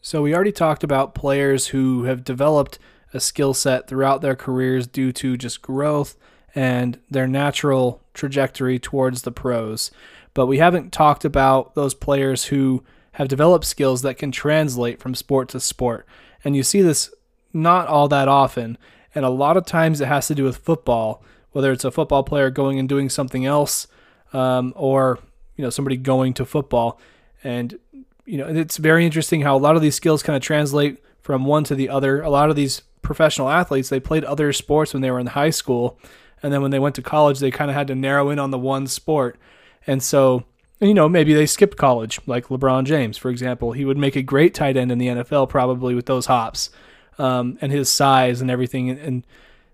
So 0.00 0.22
we 0.22 0.34
already 0.34 0.52
talked 0.52 0.84
about 0.84 1.14
players 1.14 1.68
who 1.68 2.04
have 2.04 2.24
developed 2.24 2.78
a 3.14 3.20
skill 3.20 3.54
set 3.54 3.88
throughout 3.88 4.20
their 4.20 4.36
careers 4.36 4.86
due 4.86 5.12
to 5.12 5.36
just 5.36 5.62
growth 5.62 6.16
and 6.54 6.98
their 7.10 7.26
natural 7.26 8.02
trajectory 8.14 8.78
towards 8.78 9.22
the 9.22 9.32
pros. 9.32 9.90
But 10.34 10.46
we 10.46 10.58
haven't 10.58 10.92
talked 10.92 11.24
about 11.24 11.74
those 11.74 11.94
players 11.94 12.46
who 12.46 12.84
have 13.12 13.28
developed 13.28 13.64
skills 13.64 14.02
that 14.02 14.18
can 14.18 14.32
translate 14.32 15.00
from 15.00 15.14
sport 15.14 15.48
to 15.50 15.60
sport. 15.60 16.06
And 16.44 16.56
you 16.56 16.62
see 16.62 16.82
this 16.82 17.10
not 17.52 17.86
all 17.86 18.08
that 18.08 18.28
often. 18.28 18.78
And 19.14 19.24
a 19.24 19.30
lot 19.30 19.56
of 19.56 19.66
times 19.66 20.00
it 20.00 20.08
has 20.08 20.26
to 20.28 20.34
do 20.34 20.44
with 20.44 20.56
football, 20.56 21.22
whether 21.52 21.70
it's 21.72 21.84
a 21.84 21.90
football 21.90 22.22
player 22.22 22.50
going 22.50 22.78
and 22.78 22.88
doing 22.88 23.08
something 23.08 23.44
else, 23.44 23.86
um, 24.32 24.72
or 24.74 25.18
you 25.56 25.62
know 25.62 25.70
somebody 25.70 25.96
going 25.96 26.32
to 26.34 26.46
football. 26.46 26.98
And 27.44 27.78
you 28.24 28.38
know 28.38 28.46
it's 28.48 28.78
very 28.78 29.04
interesting 29.04 29.42
how 29.42 29.56
a 29.56 29.58
lot 29.58 29.76
of 29.76 29.82
these 29.82 29.94
skills 29.94 30.22
kind 30.22 30.36
of 30.36 30.42
translate 30.42 31.02
from 31.20 31.44
one 31.44 31.64
to 31.64 31.74
the 31.74 31.90
other. 31.90 32.22
A 32.22 32.30
lot 32.30 32.48
of 32.48 32.56
these 32.56 32.82
professional 33.02 33.50
athletes 33.50 33.88
they 33.88 34.00
played 34.00 34.24
other 34.24 34.52
sports 34.52 34.94
when 34.94 35.02
they 35.02 35.10
were 35.10 35.20
in 35.20 35.26
high 35.26 35.50
school, 35.50 35.98
and 36.42 36.52
then 36.52 36.62
when 36.62 36.70
they 36.70 36.78
went 36.78 36.94
to 36.94 37.02
college 37.02 37.38
they 37.38 37.50
kind 37.50 37.70
of 37.70 37.76
had 37.76 37.88
to 37.88 37.94
narrow 37.94 38.30
in 38.30 38.38
on 38.38 38.50
the 38.50 38.58
one 38.58 38.86
sport. 38.86 39.38
And 39.86 40.02
so 40.02 40.44
you 40.82 40.94
know, 40.94 41.08
maybe 41.08 41.32
they 41.32 41.46
skipped 41.46 41.76
college, 41.76 42.20
like 42.26 42.48
LeBron 42.48 42.84
James, 42.84 43.16
for 43.16 43.30
example. 43.30 43.72
He 43.72 43.84
would 43.84 43.98
make 43.98 44.16
a 44.16 44.22
great 44.22 44.54
tight 44.54 44.76
end 44.76 44.90
in 44.90 44.98
the 44.98 45.08
NFL 45.08 45.48
probably 45.48 45.94
with 45.94 46.06
those 46.06 46.26
hops 46.26 46.70
um, 47.18 47.56
and 47.60 47.70
his 47.70 47.88
size 47.88 48.40
and 48.40 48.50
everything. 48.50 48.90
And, 48.90 48.98
and 48.98 49.26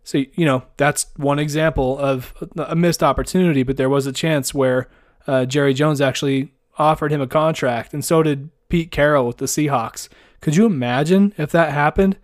so, 0.04 0.18
you 0.34 0.44
know, 0.44 0.64
that's 0.76 1.06
one 1.16 1.38
example 1.38 1.98
of 1.98 2.34
a 2.56 2.76
missed 2.76 3.02
opportunity, 3.02 3.62
but 3.62 3.76
there 3.76 3.88
was 3.88 4.06
a 4.06 4.12
chance 4.12 4.52
where 4.52 4.88
uh, 5.26 5.44
Jerry 5.44 5.74
Jones 5.74 6.00
actually 6.00 6.52
offered 6.78 7.12
him 7.12 7.20
a 7.20 7.26
contract, 7.26 7.92
and 7.92 8.04
so 8.04 8.22
did 8.22 8.50
Pete 8.68 8.90
Carroll 8.90 9.26
with 9.26 9.38
the 9.38 9.46
Seahawks. 9.46 10.08
Could 10.40 10.56
you 10.56 10.66
imagine 10.66 11.34
if 11.36 11.50
that 11.52 11.72
happened? 11.72 12.16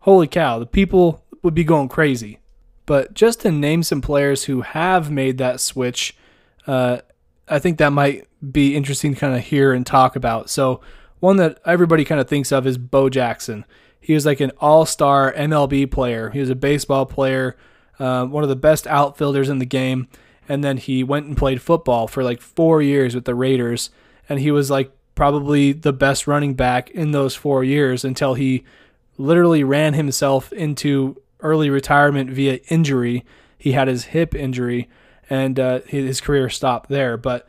Holy 0.00 0.26
cow, 0.26 0.58
the 0.58 0.66
people 0.66 1.24
would 1.42 1.54
be 1.54 1.64
going 1.64 1.88
crazy. 1.88 2.40
But 2.86 3.14
just 3.14 3.40
to 3.40 3.52
name 3.52 3.82
some 3.82 4.00
players 4.00 4.44
who 4.44 4.62
have 4.62 5.10
made 5.10 5.38
that 5.38 5.60
switch, 5.60 6.16
uh, 6.66 6.98
I 7.48 7.58
think 7.58 7.78
that 7.78 7.92
might 7.92 8.26
be 8.48 8.74
interesting 8.74 9.14
to 9.14 9.20
kind 9.20 9.34
of 9.34 9.42
hear 9.42 9.72
and 9.72 9.86
talk 9.86 10.16
about. 10.16 10.50
So, 10.50 10.80
one 11.20 11.36
that 11.36 11.60
everybody 11.66 12.04
kind 12.04 12.20
of 12.20 12.28
thinks 12.28 12.50
of 12.50 12.66
is 12.66 12.78
Bo 12.78 13.10
Jackson. 13.10 13.64
He 14.00 14.14
was 14.14 14.24
like 14.24 14.40
an 14.40 14.52
all 14.58 14.86
star 14.86 15.32
MLB 15.32 15.90
player. 15.90 16.30
He 16.30 16.40
was 16.40 16.50
a 16.50 16.54
baseball 16.54 17.04
player, 17.04 17.56
uh, 17.98 18.24
one 18.24 18.42
of 18.42 18.48
the 18.48 18.56
best 18.56 18.86
outfielders 18.86 19.48
in 19.48 19.58
the 19.58 19.66
game. 19.66 20.08
And 20.48 20.64
then 20.64 20.78
he 20.78 21.04
went 21.04 21.26
and 21.26 21.36
played 21.36 21.62
football 21.62 22.08
for 22.08 22.24
like 22.24 22.40
four 22.40 22.82
years 22.82 23.14
with 23.14 23.24
the 23.24 23.34
Raiders. 23.34 23.90
And 24.28 24.40
he 24.40 24.50
was 24.50 24.70
like 24.70 24.90
probably 25.14 25.72
the 25.72 25.92
best 25.92 26.26
running 26.26 26.54
back 26.54 26.90
in 26.90 27.12
those 27.12 27.36
four 27.36 27.62
years 27.62 28.04
until 28.04 28.34
he 28.34 28.64
literally 29.18 29.62
ran 29.62 29.92
himself 29.92 30.52
into 30.52 31.20
early 31.40 31.68
retirement 31.68 32.30
via 32.30 32.54
injury. 32.68 33.24
He 33.58 33.72
had 33.72 33.86
his 33.86 34.06
hip 34.06 34.34
injury 34.34 34.88
and 35.28 35.60
uh, 35.60 35.80
his 35.82 36.20
career 36.20 36.48
stopped 36.48 36.88
there. 36.88 37.16
But, 37.16 37.46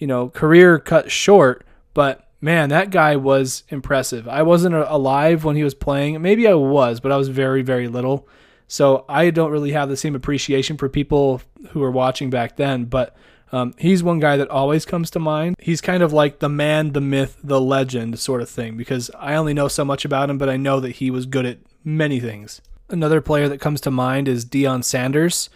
you 0.00 0.08
know, 0.08 0.30
career 0.30 0.80
cut 0.80 1.12
short. 1.12 1.64
But 1.94 2.26
man, 2.40 2.70
that 2.70 2.90
guy 2.90 3.14
was 3.14 3.62
impressive. 3.68 4.26
I 4.26 4.42
wasn't 4.42 4.74
alive 4.74 5.44
when 5.44 5.54
he 5.54 5.62
was 5.62 5.74
playing. 5.74 6.20
Maybe 6.20 6.48
I 6.48 6.54
was, 6.54 6.98
but 6.98 7.12
I 7.12 7.16
was 7.16 7.28
very, 7.28 7.62
very 7.62 7.86
little. 7.86 8.26
So 8.66 9.04
I 9.08 9.30
don't 9.30 9.50
really 9.50 9.72
have 9.72 9.88
the 9.88 9.96
same 9.96 10.14
appreciation 10.14 10.76
for 10.76 10.88
people 10.88 11.42
who 11.70 11.80
were 11.80 11.90
watching 11.90 12.30
back 12.30 12.56
then. 12.56 12.84
But 12.86 13.16
um, 13.52 13.74
he's 13.78 14.02
one 14.02 14.20
guy 14.20 14.36
that 14.36 14.48
always 14.48 14.86
comes 14.86 15.10
to 15.10 15.18
mind. 15.18 15.56
He's 15.58 15.80
kind 15.80 16.02
of 16.02 16.12
like 16.12 16.38
the 16.38 16.48
man, 16.48 16.92
the 16.92 17.00
myth, 17.00 17.36
the 17.42 17.60
legend 17.60 18.18
sort 18.18 18.42
of 18.42 18.48
thing 18.48 18.76
because 18.76 19.10
I 19.18 19.34
only 19.34 19.54
know 19.54 19.68
so 19.68 19.84
much 19.84 20.04
about 20.04 20.30
him, 20.30 20.38
but 20.38 20.48
I 20.48 20.56
know 20.56 20.80
that 20.80 20.96
he 20.96 21.10
was 21.10 21.26
good 21.26 21.46
at 21.46 21.58
many 21.84 22.20
things. 22.20 22.60
Another 22.88 23.20
player 23.20 23.48
that 23.48 23.60
comes 23.60 23.80
to 23.82 23.90
mind 23.90 24.28
is 24.28 24.44
Deion 24.44 24.84
Sanders. 24.84 25.50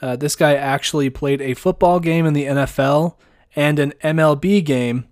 Uh, 0.00 0.16
this 0.16 0.36
guy 0.36 0.54
actually 0.54 1.10
played 1.10 1.40
a 1.42 1.54
football 1.54 2.00
game 2.00 2.24
in 2.24 2.32
the 2.32 2.44
NFL 2.44 3.16
and 3.56 3.78
an 3.78 3.92
MLB 4.02 4.64
game 4.64 5.06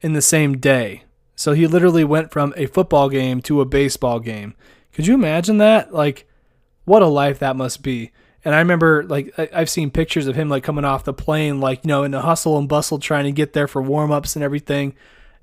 in 0.00 0.12
the 0.12 0.22
same 0.22 0.58
day. 0.58 1.04
So 1.36 1.52
he 1.52 1.66
literally 1.66 2.04
went 2.04 2.30
from 2.30 2.52
a 2.56 2.66
football 2.66 3.08
game 3.08 3.40
to 3.42 3.60
a 3.60 3.66
baseball 3.66 4.20
game. 4.20 4.54
Could 4.92 5.06
you 5.06 5.14
imagine 5.14 5.58
that? 5.58 5.94
Like, 5.94 6.26
what 6.84 7.02
a 7.02 7.06
life 7.06 7.38
that 7.38 7.56
must 7.56 7.82
be. 7.82 8.12
And 8.44 8.54
I 8.54 8.58
remember 8.58 9.04
like 9.04 9.32
I've 9.38 9.68
seen 9.68 9.90
pictures 9.90 10.26
of 10.26 10.34
him 10.34 10.48
like 10.48 10.64
coming 10.64 10.84
off 10.84 11.04
the 11.04 11.12
plane, 11.12 11.60
like 11.60 11.84
you 11.84 11.88
know, 11.88 12.04
in 12.04 12.10
the 12.10 12.22
hustle 12.22 12.58
and 12.58 12.68
bustle, 12.68 12.98
trying 12.98 13.24
to 13.24 13.32
get 13.32 13.52
there 13.52 13.68
for 13.68 13.82
warm 13.82 14.10
ups 14.10 14.34
and 14.34 14.42
everything. 14.42 14.94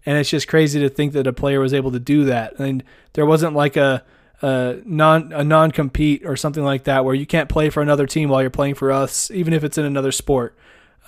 And 0.06 0.18
it's 0.18 0.30
just 0.30 0.48
crazy 0.48 0.80
to 0.80 0.90
think 0.90 1.13
that 1.13 1.28
a 1.28 1.34
player 1.34 1.60
was 1.60 1.74
able 1.74 1.92
to 1.92 2.00
do 2.00 2.26
that. 2.26 2.58
And 2.60 2.84
there 3.13 3.26
wasn't 3.26 3.54
like 3.54 3.78
a, 3.78 4.04
a 4.42 4.78
non 4.84 5.32
a 5.32 5.44
non 5.44 5.72
compete 5.72 6.26
or 6.26 6.36
something 6.36 6.63
like 6.63 6.86
that 6.86 7.06
where 7.06 7.13
you 7.13 7.26
can't 7.26 7.50
play 7.50 7.70
for 7.70 7.82
another 7.82 8.08
team 8.08 8.30
while 8.30 8.42
you're 8.42 8.50
playing 8.50 8.76
for 8.76 8.92
us, 8.92 9.30
even 9.32 9.54
if 9.54 9.63
it's 9.63 9.78
in 9.78 9.86
another 9.86 10.12
sport. 10.12 10.58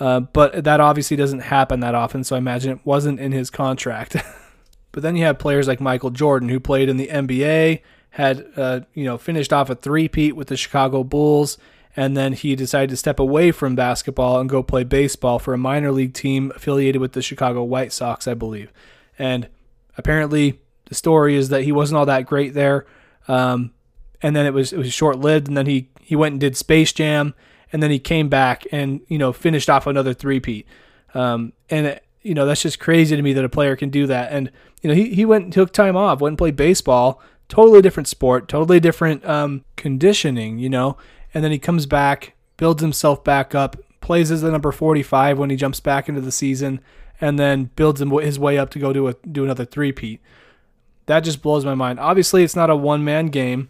Uh, 0.00 0.20
but 0.20 0.64
that 0.64 0.80
obviously 0.80 1.16
doesn't 1.16 1.40
happen 1.40 1.80
that 1.80 1.94
often, 1.94 2.24
so 2.24 2.34
I 2.34 2.38
imagine 2.38 2.72
it 2.72 2.80
wasn't 2.84 3.20
in 3.20 3.32
his 3.32 3.50
contract. 3.50 4.16
but 4.92 5.02
then 5.02 5.14
you 5.14 5.24
have 5.26 5.38
players 5.38 5.68
like 5.68 5.80
Michael 5.80 6.10
Jordan, 6.10 6.48
who 6.48 6.58
played 6.58 6.88
in 6.88 6.96
the 6.96 7.08
NBA, 7.08 7.82
had 8.10 8.46
uh, 8.56 8.80
you 8.94 9.04
know 9.04 9.18
finished 9.18 9.52
off 9.52 9.68
a 9.70 9.74
three-peat 9.74 10.34
with 10.34 10.48
the 10.48 10.56
Chicago 10.56 11.04
Bulls, 11.04 11.58
and 11.94 12.16
then 12.16 12.32
he 12.32 12.56
decided 12.56 12.88
to 12.90 12.96
step 12.96 13.20
away 13.20 13.52
from 13.52 13.76
basketball 13.76 14.40
and 14.40 14.48
go 14.48 14.62
play 14.62 14.84
baseball 14.84 15.38
for 15.38 15.52
a 15.52 15.58
minor 15.58 15.92
league 15.92 16.14
team 16.14 16.50
affiliated 16.56 17.00
with 17.00 17.12
the 17.12 17.22
Chicago 17.22 17.62
White 17.62 17.92
Sox, 17.92 18.26
I 18.26 18.34
believe. 18.34 18.72
And 19.18 19.48
apparently, 19.98 20.60
the 20.86 20.94
story 20.94 21.36
is 21.36 21.50
that 21.50 21.64
he 21.64 21.72
wasn't 21.72 21.98
all 21.98 22.06
that 22.06 22.26
great 22.26 22.54
there. 22.54 22.86
Um, 23.28 23.72
and 24.22 24.34
then 24.34 24.46
it 24.46 24.54
was 24.54 24.72
it 24.72 24.78
was 24.78 24.92
short 24.92 25.18
lived, 25.18 25.46
and 25.46 25.56
then 25.56 25.66
he 25.66 25.88
he 26.00 26.16
went 26.16 26.32
and 26.32 26.40
did 26.40 26.56
Space 26.56 26.92
Jam, 26.92 27.34
and 27.72 27.82
then 27.82 27.90
he 27.90 27.98
came 27.98 28.28
back 28.28 28.66
and 28.72 29.00
you 29.08 29.18
know 29.18 29.32
finished 29.32 29.70
off 29.70 29.86
another 29.86 30.14
three-peat. 30.14 30.66
Um, 31.14 31.52
and 31.68 32.00
you 32.22 32.34
know 32.34 32.46
that's 32.46 32.62
just 32.62 32.78
crazy 32.78 33.16
to 33.16 33.22
me 33.22 33.32
that 33.32 33.44
a 33.44 33.48
player 33.48 33.76
can 33.76 33.90
do 33.90 34.06
that. 34.06 34.32
And 34.32 34.50
you 34.82 34.88
know 34.88 34.94
he 34.94 35.14
he 35.14 35.24
went 35.24 35.44
and 35.44 35.52
took 35.52 35.72
time 35.72 35.96
off, 35.96 36.20
went 36.20 36.32
and 36.32 36.38
played 36.38 36.56
baseball, 36.56 37.20
totally 37.48 37.82
different 37.82 38.08
sport, 38.08 38.48
totally 38.48 38.80
different 38.80 39.24
um, 39.26 39.64
conditioning, 39.76 40.58
you 40.58 40.68
know. 40.68 40.96
And 41.34 41.44
then 41.44 41.52
he 41.52 41.58
comes 41.58 41.86
back, 41.86 42.34
builds 42.56 42.82
himself 42.82 43.22
back 43.22 43.54
up, 43.54 43.76
plays 44.00 44.30
as 44.30 44.42
the 44.42 44.50
number 44.50 44.72
45 44.72 45.38
when 45.38 45.50
he 45.50 45.56
jumps 45.56 45.80
back 45.80 46.08
into 46.08 46.20
the 46.20 46.32
season, 46.32 46.80
and 47.20 47.38
then 47.38 47.70
builds 47.76 48.00
his 48.00 48.38
way 48.38 48.58
up 48.58 48.70
to 48.70 48.78
go 48.78 48.92
do 48.92 49.08
a 49.08 49.14
do 49.30 49.44
another 49.44 49.64
three-peat. 49.64 50.20
That 51.06 51.20
just 51.20 51.42
blows 51.42 51.64
my 51.64 51.74
mind. 51.74 51.98
Obviously, 51.98 52.44
it's 52.44 52.56
not 52.56 52.70
a 52.70 52.76
one-man 52.76 53.26
game, 53.26 53.68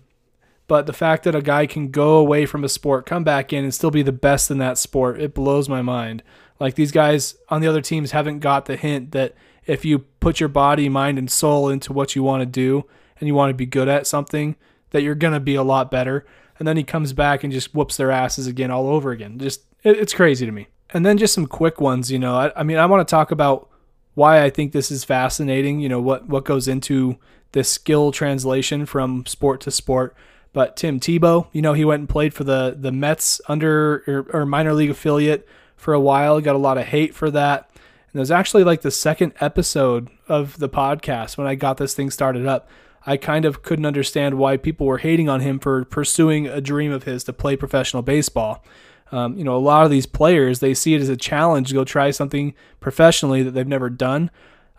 but 0.71 0.87
the 0.87 0.93
fact 0.93 1.25
that 1.25 1.35
a 1.35 1.43
guy 1.43 1.67
can 1.67 1.91
go 1.91 2.19
away 2.19 2.47
from 2.47 2.63
a 2.63 2.69
sport, 2.69 3.05
come 3.05 3.25
back 3.25 3.53
in, 3.53 3.65
and 3.65 3.75
still 3.75 3.91
be 3.91 4.05
the 4.05 4.13
best 4.13 4.53
in 4.53 4.59
that 4.59 4.79
sport, 4.79 5.21
it 5.21 5.35
blows 5.35 5.69
my 5.69 5.83
mind. 5.83 6.23
Like 6.61 6.77
these 6.77 6.93
guys 6.93 7.35
on 7.49 7.61
the 7.61 7.67
other 7.67 7.81
teams 7.81 8.13
haven't 8.13 8.39
got 8.39 8.67
the 8.67 8.77
hint 8.77 9.11
that 9.11 9.35
if 9.67 9.85
you 9.85 9.99
put 9.99 10.39
your 10.39 10.49
body, 10.49 10.89
mind, 10.89 11.19
and 11.19 11.29
soul 11.29 11.69
into 11.69 11.93
what 11.93 12.15
you 12.15 12.23
want 12.23 12.43
to 12.43 12.47
do, 12.47 12.85
and 13.19 13.27
you 13.27 13.35
want 13.35 13.51
to 13.51 13.55
be 13.55 13.67
good 13.67 13.89
at 13.89 14.07
something, 14.07 14.55
that 14.91 15.03
you're 15.03 15.17
going 15.17 15.35
to 15.35 15.41
be 15.41 15.57
a 15.57 15.65
lot 15.65 15.91
better. 15.91 16.25
And 16.61 16.69
then 16.69 16.77
he 16.77 16.85
comes 16.85 17.13
back 17.13 17.43
and 17.43 17.53
just 17.53 17.75
whoops 17.75 17.97
their 17.97 18.13
asses 18.13 18.47
again 18.47 18.71
all 18.71 18.87
over 18.87 19.11
again. 19.11 19.41
Just, 19.41 19.63
it, 19.83 19.99
it's 19.99 20.15
crazy 20.15 20.47
to 20.47 20.53
me. 20.53 20.69
And 20.91 21.05
then 21.05 21.19
just 21.19 21.35
some 21.35 21.47
quick 21.47 21.81
ones, 21.81 22.13
you 22.13 22.19
know. 22.21 22.37
I, 22.37 22.53
I 22.61 22.63
mean, 22.63 22.77
I 22.77 22.87
want 22.87 23.05
to 23.07 23.11
talk 23.11 23.33
about 23.33 23.69
why 24.15 24.45
I 24.45 24.51
think 24.51 24.71
this 24.71 24.93
is 24.93 25.03
fascinating, 25.03 25.81
you 25.81 25.89
know, 25.89 26.01
what, 26.01 26.29
what 26.29 26.45
goes 26.45 26.69
into 26.69 27.19
this 27.51 27.69
skill 27.69 28.13
translation 28.13 28.87
from 28.87 29.27
sport 29.27 29.61
to 29.63 29.73
sport. 29.73 30.15
But 30.53 30.77
Tim 30.77 30.99
Tebow, 30.99 31.47
you 31.53 31.63
know, 31.63 31.75
he 31.75 31.85
went 31.85 32.01
and 32.01 32.09
played 32.09 32.35
for 32.35 32.45
the, 32.45 32.77
the 32.79 32.91
Mets 32.91 33.41
under 33.49 34.03
or, 34.07 34.41
or 34.41 34.47
minor 34.47 34.75
league 34.75 34.91
affiliate 34.91 35.47
for 35.77 35.95
a 35.95 36.01
while. 36.01 36.41
Got 36.41 36.57
a 36.57 36.59
lot 36.59 36.79
of 36.79 36.87
hate 36.87 37.15
for 37.15 37.31
that. 37.31 37.71
And 38.13 38.19
it 38.19 38.21
was 38.21 38.33
actually 38.33 38.65
like 38.65 38.81
the 38.81 38.91
second 38.91 39.35
episode 39.41 40.09
of 40.29 40.59
the 40.59 40.69
podcast 40.69 41.39
when 41.39 41.47
I 41.47 41.55
got 41.55 41.77
this 41.77 41.95
thing 41.95 42.11
started 42.11 42.47
up. 42.47 42.69
I 43.07 43.17
kind 43.17 43.45
of 43.45 43.63
couldn't 43.63 43.87
understand 43.87 44.37
why 44.37 44.57
people 44.57 44.87
were 44.87 44.99
hating 44.99 45.29
on 45.29 45.41
him 45.41 45.59
for 45.59 45.85
pursuing 45.85 46.47
a 46.47 46.61
dream 46.61 46.93
of 46.93 47.05
his 47.05 47.25
to 47.25 47.33
play 47.33 47.57
professional 47.57 48.03
baseball. 48.03 48.65
Um, 49.13 49.37
you 49.39 49.45
know, 49.45 49.57
a 49.57 49.59
lot 49.59 49.85
of 49.85 49.91
these 49.91 50.07
players, 50.07 50.61
they 50.61 50.75
see 50.75 50.95
it 50.95 51.01
as 51.01 51.09
a 51.09 51.17
challenge 51.17 51.69
to 51.69 51.75
go 51.75 51.85
try 51.85 52.11
something 52.11 52.55
professionally 52.79 53.43
that 53.43 53.53
they've 53.53 53.67
never 53.67 53.89
done. 53.89 54.31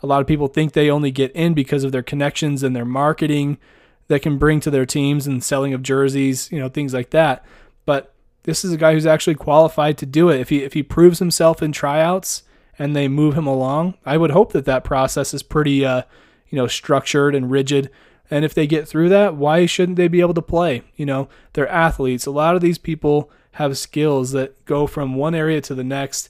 A 0.03 0.07
lot 0.07 0.21
of 0.21 0.27
people 0.27 0.47
think 0.47 0.73
they 0.73 0.89
only 0.89 1.11
get 1.11 1.31
in 1.31 1.53
because 1.53 1.83
of 1.83 1.91
their 1.91 2.03
connections 2.03 2.63
and 2.63 2.75
their 2.75 2.85
marketing 2.85 3.57
that 4.07 4.21
can 4.21 4.37
bring 4.37 4.59
to 4.61 4.71
their 4.71 4.85
teams 4.85 5.27
and 5.27 5.43
selling 5.43 5.73
of 5.73 5.83
jerseys, 5.83 6.51
you 6.51 6.59
know, 6.59 6.69
things 6.69 6.93
like 6.93 7.11
that. 7.11 7.45
But 7.85 8.13
this 8.43 8.65
is 8.65 8.71
a 8.71 8.77
guy 8.77 8.93
who's 8.93 9.05
actually 9.05 9.35
qualified 9.35 9.97
to 9.99 10.05
do 10.05 10.29
it. 10.29 10.39
If 10.39 10.49
he 10.49 10.63
if 10.63 10.73
he 10.73 10.83
proves 10.83 11.19
himself 11.19 11.61
in 11.61 11.71
tryouts 11.71 12.43
and 12.77 12.95
they 12.95 13.07
move 13.07 13.35
him 13.35 13.47
along, 13.47 13.95
I 14.05 14.17
would 14.17 14.31
hope 14.31 14.53
that 14.53 14.65
that 14.65 14.83
process 14.83 15.33
is 15.33 15.43
pretty, 15.43 15.85
uh, 15.85 16.03
you 16.49 16.57
know, 16.57 16.67
structured 16.67 17.35
and 17.35 17.51
rigid 17.51 17.89
and 18.31 18.45
if 18.45 18.53
they 18.53 18.65
get 18.65 18.87
through 18.87 19.09
that, 19.09 19.35
why 19.35 19.65
shouldn't 19.65 19.97
they 19.97 20.07
be 20.07 20.21
able 20.21 20.33
to 20.35 20.41
play? 20.41 20.83
You 20.95 21.05
know, 21.05 21.27
they're 21.51 21.67
athletes. 21.67 22.25
A 22.25 22.31
lot 22.31 22.55
of 22.55 22.61
these 22.61 22.77
people 22.77 23.29
have 23.53 23.77
skills 23.77 24.31
that 24.31 24.63
go 24.63 24.87
from 24.87 25.15
one 25.15 25.35
area 25.35 25.59
to 25.59 25.75
the 25.75 25.83
next 25.83 26.29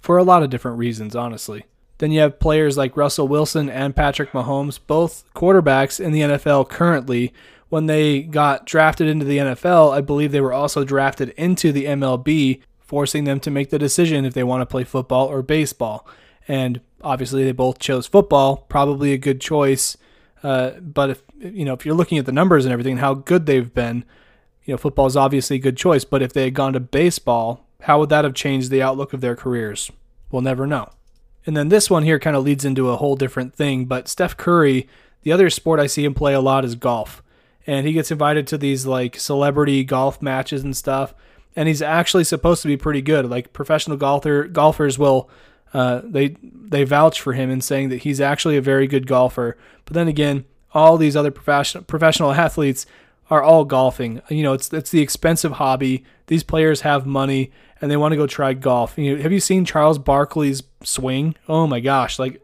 for 0.00 0.16
a 0.16 0.22
lot 0.22 0.44
of 0.44 0.50
different 0.50 0.78
reasons, 0.78 1.16
honestly. 1.16 1.64
Then 2.00 2.10
you 2.12 2.20
have 2.20 2.38
players 2.38 2.76
like 2.76 2.96
Russell 2.96 3.28
Wilson 3.28 3.70
and 3.70 3.96
Patrick 3.96 4.32
Mahomes, 4.32 4.78
both 4.84 5.24
quarterbacks 5.34 5.98
in 5.98 6.12
the 6.12 6.20
NFL 6.20 6.68
currently. 6.68 7.32
When 7.70 7.86
they 7.86 8.22
got 8.22 8.66
drafted 8.66 9.06
into 9.06 9.24
the 9.24 9.38
NFL, 9.38 9.94
I 9.94 10.00
believe 10.00 10.32
they 10.32 10.40
were 10.40 10.52
also 10.52 10.82
drafted 10.82 11.28
into 11.30 11.70
the 11.70 11.84
MLB, 11.84 12.62
forcing 12.80 13.24
them 13.24 13.38
to 13.40 13.50
make 13.50 13.70
the 13.70 13.78
decision 13.78 14.24
if 14.24 14.34
they 14.34 14.42
want 14.42 14.62
to 14.62 14.66
play 14.66 14.82
football 14.82 15.28
or 15.28 15.40
baseball. 15.40 16.04
And 16.48 16.80
obviously, 17.00 17.44
they 17.44 17.52
both 17.52 17.78
chose 17.78 18.08
football, 18.08 18.66
probably 18.68 19.12
a 19.12 19.18
good 19.18 19.40
choice 19.40 19.96
uh, 20.42 20.70
but 20.80 21.10
if 21.10 21.22
you 21.38 21.64
know 21.64 21.74
if 21.74 21.84
you're 21.84 21.94
looking 21.94 22.18
at 22.18 22.26
the 22.26 22.32
numbers 22.32 22.64
and 22.64 22.72
everything, 22.72 22.98
how 22.98 23.14
good 23.14 23.46
they've 23.46 23.72
been, 23.72 24.04
you 24.64 24.74
know, 24.74 24.78
football 24.78 25.06
is 25.06 25.16
obviously 25.16 25.56
a 25.56 25.60
good 25.60 25.76
choice. 25.76 26.04
But 26.04 26.22
if 26.22 26.32
they 26.32 26.44
had 26.44 26.54
gone 26.54 26.72
to 26.72 26.80
baseball, 26.80 27.66
how 27.82 27.98
would 28.00 28.08
that 28.08 28.24
have 28.24 28.34
changed 28.34 28.70
the 28.70 28.82
outlook 28.82 29.12
of 29.12 29.20
their 29.20 29.36
careers? 29.36 29.90
We'll 30.30 30.42
never 30.42 30.66
know. 30.66 30.90
And 31.46 31.56
then 31.56 31.68
this 31.68 31.88
one 31.88 32.02
here 32.02 32.18
kind 32.18 32.36
of 32.36 32.44
leads 32.44 32.64
into 32.64 32.90
a 32.90 32.96
whole 32.96 33.16
different 33.16 33.54
thing. 33.54 33.86
But 33.86 34.08
Steph 34.08 34.36
Curry, 34.36 34.88
the 35.22 35.32
other 35.32 35.50
sport 35.50 35.80
I 35.80 35.86
see 35.86 36.04
him 36.04 36.14
play 36.14 36.34
a 36.34 36.40
lot 36.40 36.64
is 36.64 36.74
golf, 36.74 37.22
and 37.66 37.86
he 37.86 37.92
gets 37.92 38.10
invited 38.10 38.46
to 38.48 38.58
these 38.58 38.86
like 38.86 39.16
celebrity 39.16 39.84
golf 39.84 40.20
matches 40.20 40.62
and 40.62 40.76
stuff. 40.76 41.14
And 41.56 41.66
he's 41.66 41.82
actually 41.82 42.24
supposed 42.24 42.62
to 42.62 42.68
be 42.68 42.76
pretty 42.76 43.02
good. 43.02 43.28
Like 43.28 43.52
professional 43.52 43.96
golfer 43.96 44.44
golfers 44.44 44.98
will 44.98 45.28
uh, 45.72 46.02
they 46.04 46.36
they 46.42 46.84
vouch 46.84 47.20
for 47.20 47.32
him 47.32 47.50
in 47.50 47.60
saying 47.60 47.88
that 47.90 48.02
he's 48.02 48.20
actually 48.20 48.56
a 48.56 48.62
very 48.62 48.86
good 48.86 49.06
golfer. 49.06 49.56
But 49.84 49.94
then 49.94 50.08
again, 50.08 50.44
all 50.72 50.96
these 50.96 51.16
other 51.16 51.30
professional 51.30 51.84
professional 51.84 52.32
athletes 52.46 52.86
are 53.30 53.42
all 53.42 53.64
golfing. 53.64 54.20
You 54.28 54.42
know, 54.42 54.52
it's 54.52 54.72
it's 54.72 54.90
the 54.90 55.00
expensive 55.00 55.52
hobby. 55.52 56.04
These 56.26 56.42
players 56.42 56.82
have 56.82 57.06
money 57.06 57.50
and 57.80 57.90
they 57.90 57.96
want 57.96 58.12
to 58.12 58.16
go 58.16 58.26
try 58.26 58.52
golf. 58.52 58.98
You 58.98 59.16
know, 59.16 59.22
have 59.22 59.32
you 59.32 59.40
seen 59.40 59.64
Charles 59.64 59.98
Barkley's 59.98 60.62
swing? 60.82 61.34
Oh 61.48 61.66
my 61.66 61.80
gosh, 61.80 62.18
like 62.18 62.42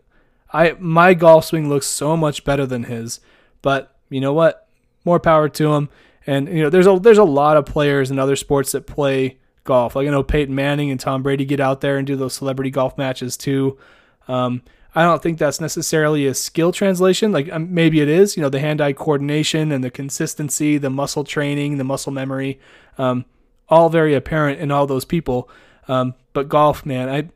I 0.53 0.77
my 0.79 1.15
golf 1.15 1.47
swing 1.47 1.69
looks 1.69 1.87
so 1.87 2.17
much 2.17 2.45
better 2.45 2.67
than 2.67 2.85
his. 2.85 3.21
But 3.63 3.95
you 4.09 4.21
know 4.21 4.33
what? 4.33 4.69
More 5.05 5.21
power 5.21 5.49
to 5.49 5.75
him. 5.75 5.89
And 6.27 6.49
you 6.49 6.63
know, 6.63 6.71
there's 6.71 6.87
a 6.87 6.99
there's 6.99 7.19
a 7.19 7.25
lot 7.25 7.57
of 7.57 7.67
players 7.67 8.11
in 8.11 8.19
other 8.19 8.37
sports 8.37 8.73
that 8.73 8.87
play 8.87 9.39
golf. 9.65 9.95
Like 9.95 10.09
I 10.09 10.11
know 10.11 10.23
Peyton 10.23 10.55
Manning 10.55 10.91
and 10.91 10.99
Tom 10.99 11.23
Brady 11.23 11.45
get 11.45 11.61
out 11.61 11.81
there 11.81 11.99
and 11.99 12.07
do 12.07 12.17
those 12.17 12.35
celebrity 12.35 12.71
golf 12.71 12.97
matches 12.97 13.37
too. 13.37 13.79
Um, 14.29 14.63
I 14.95 15.03
don't 15.03 15.23
think 15.23 15.39
that's 15.39 15.61
necessarily 15.61 16.27
a 16.27 16.33
skill 16.33 16.73
translation. 16.73 17.31
Like 17.31 17.53
um, 17.53 17.75
maybe 17.75 18.01
it 18.01 18.09
is. 18.09 18.37
You 18.37 18.43
know, 18.43 18.49
the 18.49 18.61
hand-eye 18.61 18.95
coordination 18.95 19.71
and 19.71 19.85
the 19.85 19.91
consistency, 19.91 20.79
the 20.79 20.91
muscle 20.91 21.23
training, 21.23 21.77
the 21.77 21.85
muscle 21.85 22.13
memory, 22.13 22.59
um, 22.97 23.27
all 23.69 23.89
very 23.89 24.15
apparent 24.15 24.61
in 24.61 24.71
all 24.71 24.87
those 24.87 25.05
people. 25.05 25.49
Um, 25.89 26.15
but 26.33 26.49
golf, 26.49 26.85
man, 26.85 27.09
I 27.09 27.29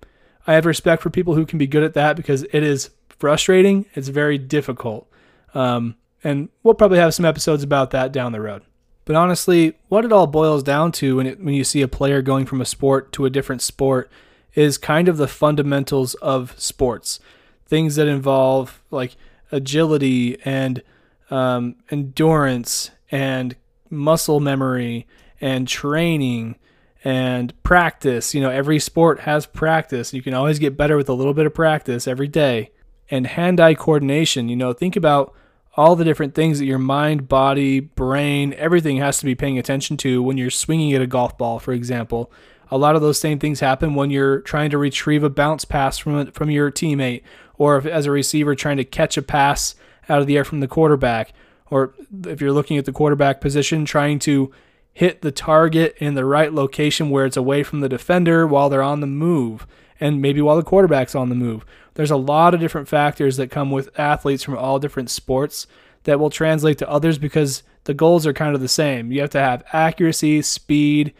I 0.46 0.54
have 0.54 0.66
respect 0.66 1.02
for 1.02 1.10
people 1.10 1.34
who 1.34 1.46
can 1.46 1.58
be 1.58 1.66
good 1.66 1.82
at 1.82 1.94
that 1.94 2.16
because 2.16 2.42
it 2.44 2.62
is 2.62 2.90
frustrating. 3.08 3.86
It's 3.94 4.08
very 4.08 4.38
difficult. 4.38 5.08
Um, 5.54 5.96
and 6.24 6.48
we'll 6.62 6.74
probably 6.74 6.98
have 6.98 7.14
some 7.14 7.24
episodes 7.24 7.62
about 7.62 7.90
that 7.90 8.12
down 8.12 8.32
the 8.32 8.40
road. 8.40 8.62
But 9.04 9.16
honestly, 9.16 9.76
what 9.88 10.04
it 10.04 10.12
all 10.12 10.26
boils 10.26 10.62
down 10.62 10.92
to 10.92 11.16
when, 11.16 11.26
it, 11.26 11.40
when 11.40 11.54
you 11.54 11.64
see 11.64 11.82
a 11.82 11.88
player 11.88 12.22
going 12.22 12.46
from 12.46 12.60
a 12.60 12.66
sport 12.66 13.12
to 13.12 13.24
a 13.26 13.30
different 13.30 13.62
sport 13.62 14.10
is 14.54 14.78
kind 14.78 15.08
of 15.08 15.16
the 15.16 15.28
fundamentals 15.28 16.14
of 16.14 16.58
sports. 16.60 17.20
Things 17.66 17.96
that 17.96 18.08
involve 18.08 18.82
like 18.90 19.16
agility 19.52 20.40
and 20.44 20.82
um, 21.30 21.76
endurance 21.90 22.90
and 23.10 23.56
muscle 23.88 24.40
memory 24.40 25.06
and 25.40 25.66
training 25.66 26.56
and 27.04 27.60
practice. 27.62 28.34
You 28.34 28.40
know, 28.40 28.50
every 28.50 28.78
sport 28.78 29.20
has 29.20 29.46
practice. 29.46 30.12
You 30.12 30.22
can 30.22 30.34
always 30.34 30.58
get 30.58 30.76
better 30.76 30.96
with 30.96 31.08
a 31.08 31.14
little 31.14 31.34
bit 31.34 31.46
of 31.46 31.54
practice 31.54 32.06
every 32.06 32.28
day. 32.28 32.70
And 33.10 33.26
hand 33.26 33.58
eye 33.58 33.74
coordination. 33.74 34.48
You 34.48 34.56
know, 34.56 34.72
think 34.72 34.94
about 34.94 35.34
all 35.76 35.96
the 35.96 36.04
different 36.04 36.34
things 36.34 36.58
that 36.58 36.66
your 36.66 36.78
mind, 36.78 37.28
body, 37.28 37.80
brain, 37.80 38.52
everything 38.54 38.98
has 38.98 39.18
to 39.18 39.24
be 39.24 39.34
paying 39.34 39.58
attention 39.58 39.96
to 39.98 40.22
when 40.22 40.36
you're 40.36 40.50
swinging 40.50 40.92
at 40.92 41.02
a 41.02 41.06
golf 41.06 41.38
ball, 41.38 41.58
for 41.58 41.72
example. 41.72 42.30
A 42.70 42.78
lot 42.78 42.94
of 42.94 43.02
those 43.02 43.20
same 43.20 43.38
things 43.38 43.60
happen 43.60 43.94
when 43.94 44.10
you're 44.10 44.40
trying 44.40 44.70
to 44.70 44.78
retrieve 44.78 45.24
a 45.24 45.30
bounce 45.30 45.64
pass 45.64 45.98
from 45.98 46.30
from 46.32 46.50
your 46.50 46.70
teammate, 46.70 47.22
or 47.56 47.78
if, 47.78 47.86
as 47.86 48.06
a 48.06 48.10
receiver 48.10 48.54
trying 48.54 48.76
to 48.76 48.84
catch 48.84 49.16
a 49.16 49.22
pass 49.22 49.74
out 50.08 50.20
of 50.20 50.26
the 50.26 50.36
air 50.36 50.44
from 50.44 50.60
the 50.60 50.68
quarterback, 50.68 51.32
or 51.70 51.94
if 52.26 52.40
you're 52.40 52.52
looking 52.52 52.78
at 52.78 52.84
the 52.84 52.92
quarterback 52.92 53.40
position 53.40 53.84
trying 53.84 54.18
to 54.20 54.52
hit 54.92 55.22
the 55.22 55.32
target 55.32 55.94
in 55.98 56.14
the 56.14 56.24
right 56.24 56.52
location 56.52 57.10
where 57.10 57.24
it's 57.24 57.36
away 57.36 57.62
from 57.62 57.80
the 57.80 57.88
defender 57.88 58.46
while 58.46 58.68
they're 58.68 58.82
on 58.82 59.00
the 59.00 59.06
move 59.06 59.66
and 59.98 60.20
maybe 60.20 60.40
while 60.40 60.56
the 60.56 60.62
quarterback's 60.62 61.14
on 61.14 61.28
the 61.28 61.34
move. 61.34 61.64
There's 61.94 62.10
a 62.10 62.16
lot 62.16 62.54
of 62.54 62.60
different 62.60 62.88
factors 62.88 63.36
that 63.36 63.50
come 63.50 63.70
with 63.70 63.98
athletes 63.98 64.42
from 64.42 64.56
all 64.56 64.78
different 64.78 65.10
sports 65.10 65.66
that 66.04 66.18
will 66.18 66.30
translate 66.30 66.78
to 66.78 66.90
others 66.90 67.18
because 67.18 67.62
the 67.84 67.94
goals 67.94 68.26
are 68.26 68.32
kind 68.32 68.54
of 68.54 68.60
the 68.60 68.68
same. 68.68 69.12
You 69.12 69.20
have 69.20 69.30
to 69.30 69.40
have 69.40 69.64
accuracy, 69.72 70.42
speed, 70.42 71.12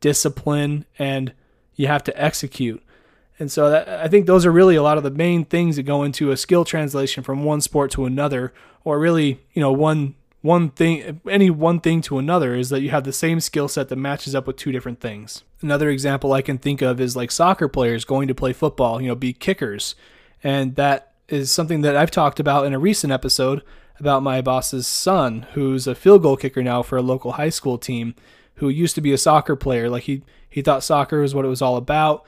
discipline, 0.00 0.84
and 0.98 1.32
you 1.74 1.86
have 1.86 2.04
to 2.04 2.22
execute. 2.22 2.82
And 3.38 3.50
so 3.50 3.70
that, 3.70 3.88
I 3.88 4.08
think 4.08 4.26
those 4.26 4.44
are 4.44 4.52
really 4.52 4.76
a 4.76 4.82
lot 4.82 4.96
of 4.96 5.04
the 5.04 5.10
main 5.10 5.44
things 5.44 5.76
that 5.76 5.84
go 5.84 6.02
into 6.02 6.30
a 6.30 6.36
skill 6.36 6.64
translation 6.64 7.22
from 7.22 7.44
one 7.44 7.60
sport 7.60 7.90
to 7.92 8.04
another, 8.04 8.52
or 8.84 8.98
really, 8.98 9.40
you 9.52 9.60
know, 9.60 9.72
one 9.72 10.14
one 10.40 10.70
thing 10.70 11.20
any 11.28 11.50
one 11.50 11.80
thing 11.80 12.00
to 12.02 12.18
another 12.18 12.54
is 12.54 12.68
that 12.70 12.80
you 12.80 12.90
have 12.90 13.04
the 13.04 13.12
same 13.12 13.40
skill 13.40 13.68
set 13.68 13.88
that 13.88 13.96
matches 13.96 14.34
up 14.34 14.46
with 14.46 14.56
two 14.56 14.72
different 14.72 15.00
things. 15.00 15.42
Another 15.60 15.90
example 15.90 16.32
I 16.32 16.42
can 16.42 16.58
think 16.58 16.80
of 16.80 17.00
is 17.00 17.16
like 17.16 17.30
soccer 17.30 17.68
players 17.68 18.04
going 18.04 18.28
to 18.28 18.34
play 18.34 18.52
football, 18.52 19.00
you 19.00 19.08
know, 19.08 19.16
be 19.16 19.32
kickers. 19.32 19.96
And 20.42 20.76
that 20.76 21.12
is 21.28 21.50
something 21.50 21.80
that 21.80 21.96
I've 21.96 22.12
talked 22.12 22.38
about 22.38 22.66
in 22.66 22.72
a 22.72 22.78
recent 22.78 23.12
episode 23.12 23.62
about 23.98 24.22
my 24.22 24.40
boss's 24.40 24.86
son, 24.86 25.46
who's 25.54 25.88
a 25.88 25.94
field 25.94 26.22
goal 26.22 26.36
kicker 26.36 26.62
now 26.62 26.82
for 26.82 26.96
a 26.96 27.02
local 27.02 27.32
high 27.32 27.48
school 27.48 27.76
team, 27.76 28.14
who 28.56 28.68
used 28.68 28.94
to 28.94 29.00
be 29.00 29.12
a 29.12 29.18
soccer 29.18 29.56
player. 29.56 29.90
Like 29.90 30.04
he 30.04 30.22
he 30.48 30.62
thought 30.62 30.84
soccer 30.84 31.20
was 31.20 31.34
what 31.34 31.44
it 31.44 31.48
was 31.48 31.62
all 31.62 31.76
about. 31.76 32.24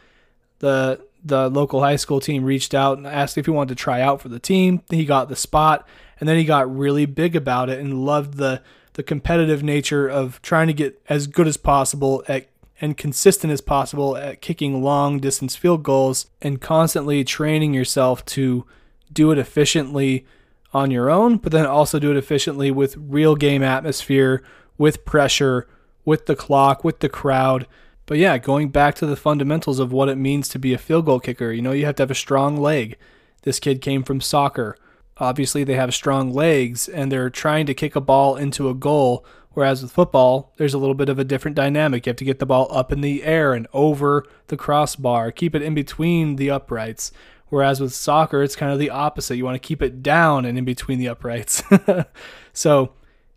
The 0.59 1.01
the 1.23 1.49
local 1.49 1.81
high 1.81 1.97
school 1.97 2.21
team 2.21 2.45
reached 2.45 2.75
out 2.75 2.99
and 2.99 3.07
asked 3.07 3.39
if 3.39 3.47
he 3.47 3.51
wanted 3.51 3.77
to 3.77 3.83
try 3.83 4.01
out 4.01 4.21
for 4.21 4.29
the 4.29 4.39
team. 4.39 4.83
He 4.91 5.05
got 5.05 5.29
the 5.29 5.37
spot, 5.37 5.87
and 6.21 6.29
then 6.29 6.37
he 6.37 6.45
got 6.45 6.75
really 6.75 7.07
big 7.07 7.35
about 7.35 7.69
it 7.69 7.81
and 7.81 8.05
loved 8.05 8.35
the 8.35 8.63
the 8.95 9.03
competitive 9.03 9.63
nature 9.63 10.09
of 10.09 10.43
trying 10.43 10.67
to 10.67 10.73
get 10.73 11.01
as 11.09 11.27
good 11.27 11.47
as 11.47 11.57
possible 11.57 12.23
at 12.29 12.49
and 12.81 12.97
consistent 12.97 13.53
as 13.53 13.61
possible 13.61 14.17
at 14.17 14.41
kicking 14.41 14.83
long 14.83 15.19
distance 15.19 15.55
field 15.55 15.83
goals 15.83 16.27
and 16.41 16.61
constantly 16.61 17.23
training 17.23 17.75
yourself 17.75 18.25
to 18.25 18.65
do 19.13 19.31
it 19.31 19.39
efficiently 19.39 20.25
on 20.73 20.91
your 20.91 21.11
own, 21.11 21.37
but 21.37 21.53
then 21.53 21.67
also 21.67 21.99
do 21.99 22.11
it 22.11 22.17
efficiently 22.17 22.71
with 22.71 22.97
real 22.97 23.35
game 23.35 23.63
atmosphere, 23.63 24.43
with 24.79 25.05
pressure, 25.05 25.69
with 26.05 26.27
the 26.27 26.37
clock, 26.37 26.85
with 26.85 27.01
the 27.01 27.09
crowd. 27.09 27.67
But 28.07 28.19
yeah, 28.19 28.39
going 28.39 28.71
back 28.71 28.95
to 28.97 29.07
the 29.07 29.17
fundamentals 29.17 29.79
of 29.79 29.93
what 29.93 30.09
it 30.09 30.17
means 30.17 30.49
to 30.49 30.59
be 30.59 30.73
a 30.73 30.79
field 30.79 31.07
goal 31.07 31.21
kicker, 31.21 31.53
you 31.53 31.63
know, 31.63 31.73
you 31.73 31.85
have 31.87 31.97
to 31.97 32.03
have 32.03 32.11
a 32.11 32.15
strong 32.15 32.57
leg. 32.57 32.97
This 33.43 33.61
kid 33.61 33.81
came 33.81 34.03
from 34.03 34.21
soccer. 34.21 34.77
Obviously, 35.21 35.63
they 35.63 35.75
have 35.75 35.95
strong 35.95 36.33
legs 36.33 36.89
and 36.89 37.13
they're 37.13 37.31
trying 37.31 37.67
to 37.67 37.75
kick 37.75 37.95
a 37.95 38.01
ball 38.01 38.37
into 38.37 38.69
a 38.69 38.75
goal. 38.75 39.25
Whereas 39.53 39.83
with 39.83 39.93
football, 39.93 40.53
there's 40.57 40.75
a 40.75 40.79
little 40.79 40.95
bit 40.95 41.09
of 41.09 41.19
a 41.19 41.25
different 41.25 41.57
dynamic. 41.57 42.07
You 42.07 42.11
have 42.11 42.17
to 42.17 42.25
get 42.25 42.39
the 42.39 42.47
ball 42.47 42.69
up 42.71 42.91
in 42.91 43.01
the 43.01 43.23
air 43.25 43.53
and 43.53 43.67
over 43.73 44.25
the 44.47 44.57
crossbar, 44.57 45.31
keep 45.31 45.55
it 45.55 45.63
in 45.63 45.75
between 45.75 46.37
the 46.37 46.51
uprights. 46.51 47.13
Whereas 47.49 47.81
with 47.81 47.93
soccer, 47.93 48.43
it's 48.43 48.57
kind 48.57 48.73
of 48.73 48.79
the 48.79 48.91
opposite. 48.91 49.37
You 49.37 49.45
want 49.45 49.61
to 49.61 49.67
keep 49.67 49.83
it 49.83 50.03
down 50.03 50.45
and 50.45 50.57
in 50.57 50.65
between 50.65 50.99
the 50.99 51.09
uprights. 51.09 51.63
so, 52.53 52.93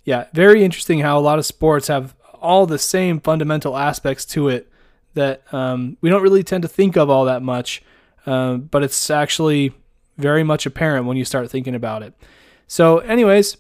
yeah, 0.06 0.28
very 0.34 0.64
interesting 0.64 1.00
how 1.00 1.18
a 1.18 1.22
lot 1.22 1.40
of 1.40 1.46
sports 1.46 1.88
have 1.88 2.16
all 2.36 2.68
the 2.68 2.78
same 2.78 3.20
fundamental 3.20 3.76
aspects 3.76 4.24
to 4.26 4.50
it 4.50 4.70
that 5.16 5.44
um, 5.54 5.98
we 6.02 6.10
don't 6.10 6.22
really 6.22 6.44
tend 6.44 6.62
to 6.62 6.68
think 6.68 6.96
of 6.96 7.10
all 7.10 7.26
that 7.26 7.42
much, 7.42 7.82
uh, 8.26 8.56
but 8.56 8.84
it's 8.84 9.10
actually 9.10 9.74
very 10.18 10.44
much 10.44 10.66
apparent 10.66 11.06
when 11.06 11.18
you 11.18 11.26
start 11.26 11.50
thinking 11.50 11.76
about 11.76 12.04
it. 12.04 12.14
So, 12.68 13.00
anyways, 13.00 13.58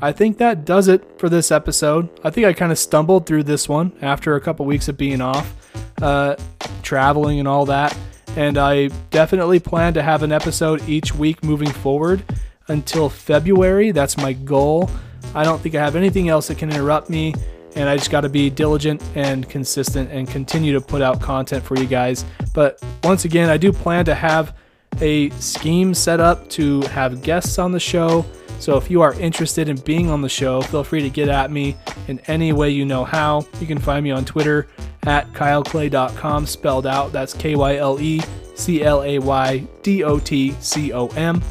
I 0.00 0.12
think 0.12 0.38
that 0.38 0.64
does 0.64 0.88
it 0.88 1.18
for 1.18 1.28
this 1.28 1.50
episode. 1.50 2.08
I 2.24 2.30
think 2.30 2.46
I 2.46 2.52
kind 2.52 2.72
of 2.72 2.78
stumbled 2.78 3.26
through 3.26 3.44
this 3.44 3.68
one 3.68 3.92
after 4.02 4.34
a 4.34 4.40
couple 4.40 4.66
weeks 4.66 4.88
of 4.88 4.96
being 4.96 5.20
off, 5.20 5.54
uh, 6.00 6.36
traveling 6.82 7.38
and 7.38 7.48
all 7.48 7.66
that. 7.66 7.96
And 8.36 8.56
I 8.58 8.88
definitely 9.10 9.60
plan 9.60 9.94
to 9.94 10.02
have 10.02 10.22
an 10.22 10.32
episode 10.32 10.86
each 10.88 11.14
week 11.14 11.44
moving 11.44 11.70
forward 11.70 12.24
until 12.68 13.08
February. 13.08 13.90
That's 13.90 14.16
my 14.16 14.32
goal. 14.32 14.90
I 15.34 15.44
don't 15.44 15.60
think 15.60 15.74
I 15.74 15.80
have 15.80 15.96
anything 15.96 16.28
else 16.28 16.48
that 16.48 16.58
can 16.58 16.70
interrupt 16.70 17.10
me. 17.10 17.34
And 17.74 17.88
I 17.88 17.96
just 17.96 18.10
got 18.10 18.22
to 18.22 18.28
be 18.28 18.50
diligent 18.50 19.02
and 19.14 19.48
consistent 19.48 20.10
and 20.10 20.28
continue 20.28 20.74
to 20.74 20.80
put 20.80 21.00
out 21.00 21.22
content 21.22 21.64
for 21.64 21.78
you 21.78 21.86
guys. 21.86 22.24
But 22.52 22.82
once 23.02 23.24
again, 23.24 23.48
I 23.48 23.56
do 23.56 23.72
plan 23.72 24.04
to 24.06 24.14
have 24.14 24.54
a 25.00 25.30
scheme 25.30 25.94
set 25.94 26.20
up 26.20 26.48
to 26.50 26.80
have 26.82 27.22
guests 27.22 27.58
on 27.58 27.72
the 27.72 27.80
show. 27.80 28.24
So 28.58 28.76
if 28.76 28.90
you 28.90 29.02
are 29.02 29.14
interested 29.14 29.68
in 29.68 29.76
being 29.78 30.08
on 30.08 30.22
the 30.22 30.28
show, 30.28 30.62
feel 30.62 30.84
free 30.84 31.02
to 31.02 31.10
get 31.10 31.28
at 31.28 31.50
me 31.50 31.76
in 32.06 32.20
any 32.28 32.52
way 32.52 32.70
you 32.70 32.84
know 32.84 33.04
how. 33.04 33.46
You 33.60 33.66
can 33.66 33.78
find 33.78 34.04
me 34.04 34.10
on 34.10 34.24
Twitter 34.24 34.68
at 35.04 35.32
kyleclay.com, 35.32 36.46
spelled 36.46 36.86
out. 36.86 37.12
That's 37.12 37.34
K 37.34 37.56
Y 37.56 37.76
L 37.76 38.00
E 38.00 38.20
C 38.54 38.84
L 38.84 39.02
A 39.02 39.18
Y 39.18 39.66
D 39.82 40.04
O 40.04 40.18
T 40.18 40.52
C 40.60 40.92
O 40.92 41.08
M. 41.08 41.42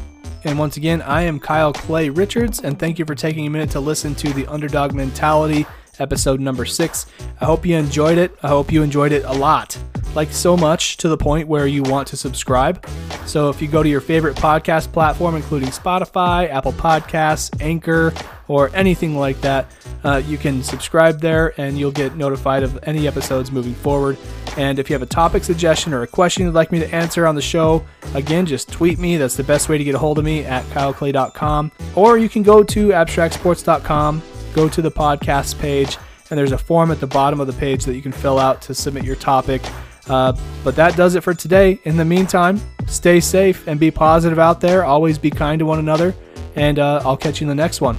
And 0.44 0.58
once 0.58 0.76
again, 0.76 1.02
I 1.02 1.22
am 1.22 1.38
Kyle 1.38 1.72
Clay 1.72 2.08
Richards, 2.08 2.60
and 2.60 2.78
thank 2.78 2.98
you 2.98 3.04
for 3.04 3.14
taking 3.14 3.46
a 3.46 3.50
minute 3.50 3.70
to 3.72 3.80
listen 3.80 4.14
to 4.16 4.32
the 4.32 4.46
Underdog 4.46 4.92
Mentality 4.92 5.66
episode 5.98 6.40
number 6.40 6.64
six. 6.64 7.06
I 7.40 7.44
hope 7.44 7.66
you 7.66 7.76
enjoyed 7.76 8.18
it. 8.18 8.36
I 8.42 8.48
hope 8.48 8.72
you 8.72 8.82
enjoyed 8.82 9.12
it 9.12 9.24
a 9.24 9.32
lot 9.32 9.78
like 10.14 10.32
so 10.32 10.56
much 10.56 10.96
to 10.98 11.08
the 11.08 11.16
point 11.16 11.48
where 11.48 11.66
you 11.66 11.82
want 11.82 12.06
to 12.08 12.16
subscribe. 12.16 12.84
So 13.26 13.48
if 13.48 13.62
you 13.62 13.68
go 13.68 13.82
to 13.82 13.88
your 13.88 14.00
favorite 14.00 14.36
podcast 14.36 14.92
platform, 14.92 15.36
including 15.36 15.68
Spotify, 15.70 16.50
Apple 16.50 16.72
Podcasts, 16.72 17.60
Anchor, 17.62 18.12
or 18.48 18.70
anything 18.74 19.16
like 19.16 19.40
that, 19.40 19.70
uh, 20.04 20.20
you 20.26 20.36
can 20.36 20.62
subscribe 20.62 21.20
there 21.20 21.58
and 21.58 21.78
you'll 21.78 21.92
get 21.92 22.16
notified 22.16 22.62
of 22.62 22.78
any 22.82 23.06
episodes 23.06 23.50
moving 23.50 23.74
forward. 23.74 24.18
And 24.56 24.78
if 24.78 24.90
you 24.90 24.94
have 24.94 25.02
a 25.02 25.06
topic 25.06 25.44
suggestion 25.44 25.94
or 25.94 26.02
a 26.02 26.06
question 26.06 26.44
you'd 26.44 26.54
like 26.54 26.72
me 26.72 26.80
to 26.80 26.94
answer 26.94 27.26
on 27.26 27.34
the 27.34 27.42
show, 27.42 27.84
again, 28.14 28.44
just 28.44 28.70
tweet 28.70 28.98
me. 28.98 29.16
That's 29.16 29.36
the 29.36 29.44
best 29.44 29.68
way 29.68 29.78
to 29.78 29.84
get 29.84 29.94
a 29.94 29.98
hold 29.98 30.18
of 30.18 30.24
me 30.24 30.44
at 30.44 30.64
kyleclay.com. 30.66 31.72
Or 31.94 32.18
you 32.18 32.28
can 32.28 32.42
go 32.42 32.62
to 32.62 32.88
abstractsports.com, 32.88 34.22
go 34.52 34.68
to 34.68 34.82
the 34.82 34.90
podcast 34.90 35.58
page, 35.58 35.98
and 36.30 36.38
there's 36.38 36.52
a 36.52 36.58
form 36.58 36.90
at 36.90 37.00
the 37.00 37.06
bottom 37.06 37.40
of 37.40 37.46
the 37.46 37.52
page 37.52 37.84
that 37.84 37.94
you 37.94 38.02
can 38.02 38.12
fill 38.12 38.38
out 38.38 38.62
to 38.62 38.74
submit 38.74 39.04
your 39.04 39.16
topic. 39.16 39.62
Uh, 40.08 40.32
but 40.64 40.74
that 40.76 40.96
does 40.96 41.14
it 41.14 41.22
for 41.22 41.34
today. 41.34 41.78
In 41.84 41.96
the 41.96 42.04
meantime, 42.04 42.60
stay 42.86 43.20
safe 43.20 43.66
and 43.68 43.78
be 43.78 43.90
positive 43.90 44.38
out 44.38 44.60
there. 44.60 44.84
Always 44.84 45.18
be 45.18 45.30
kind 45.30 45.58
to 45.58 45.66
one 45.66 45.78
another. 45.78 46.14
And 46.56 46.78
uh, 46.78 47.02
I'll 47.04 47.16
catch 47.16 47.40
you 47.40 47.44
in 47.44 47.48
the 47.48 47.54
next 47.54 47.80
one. 47.80 47.96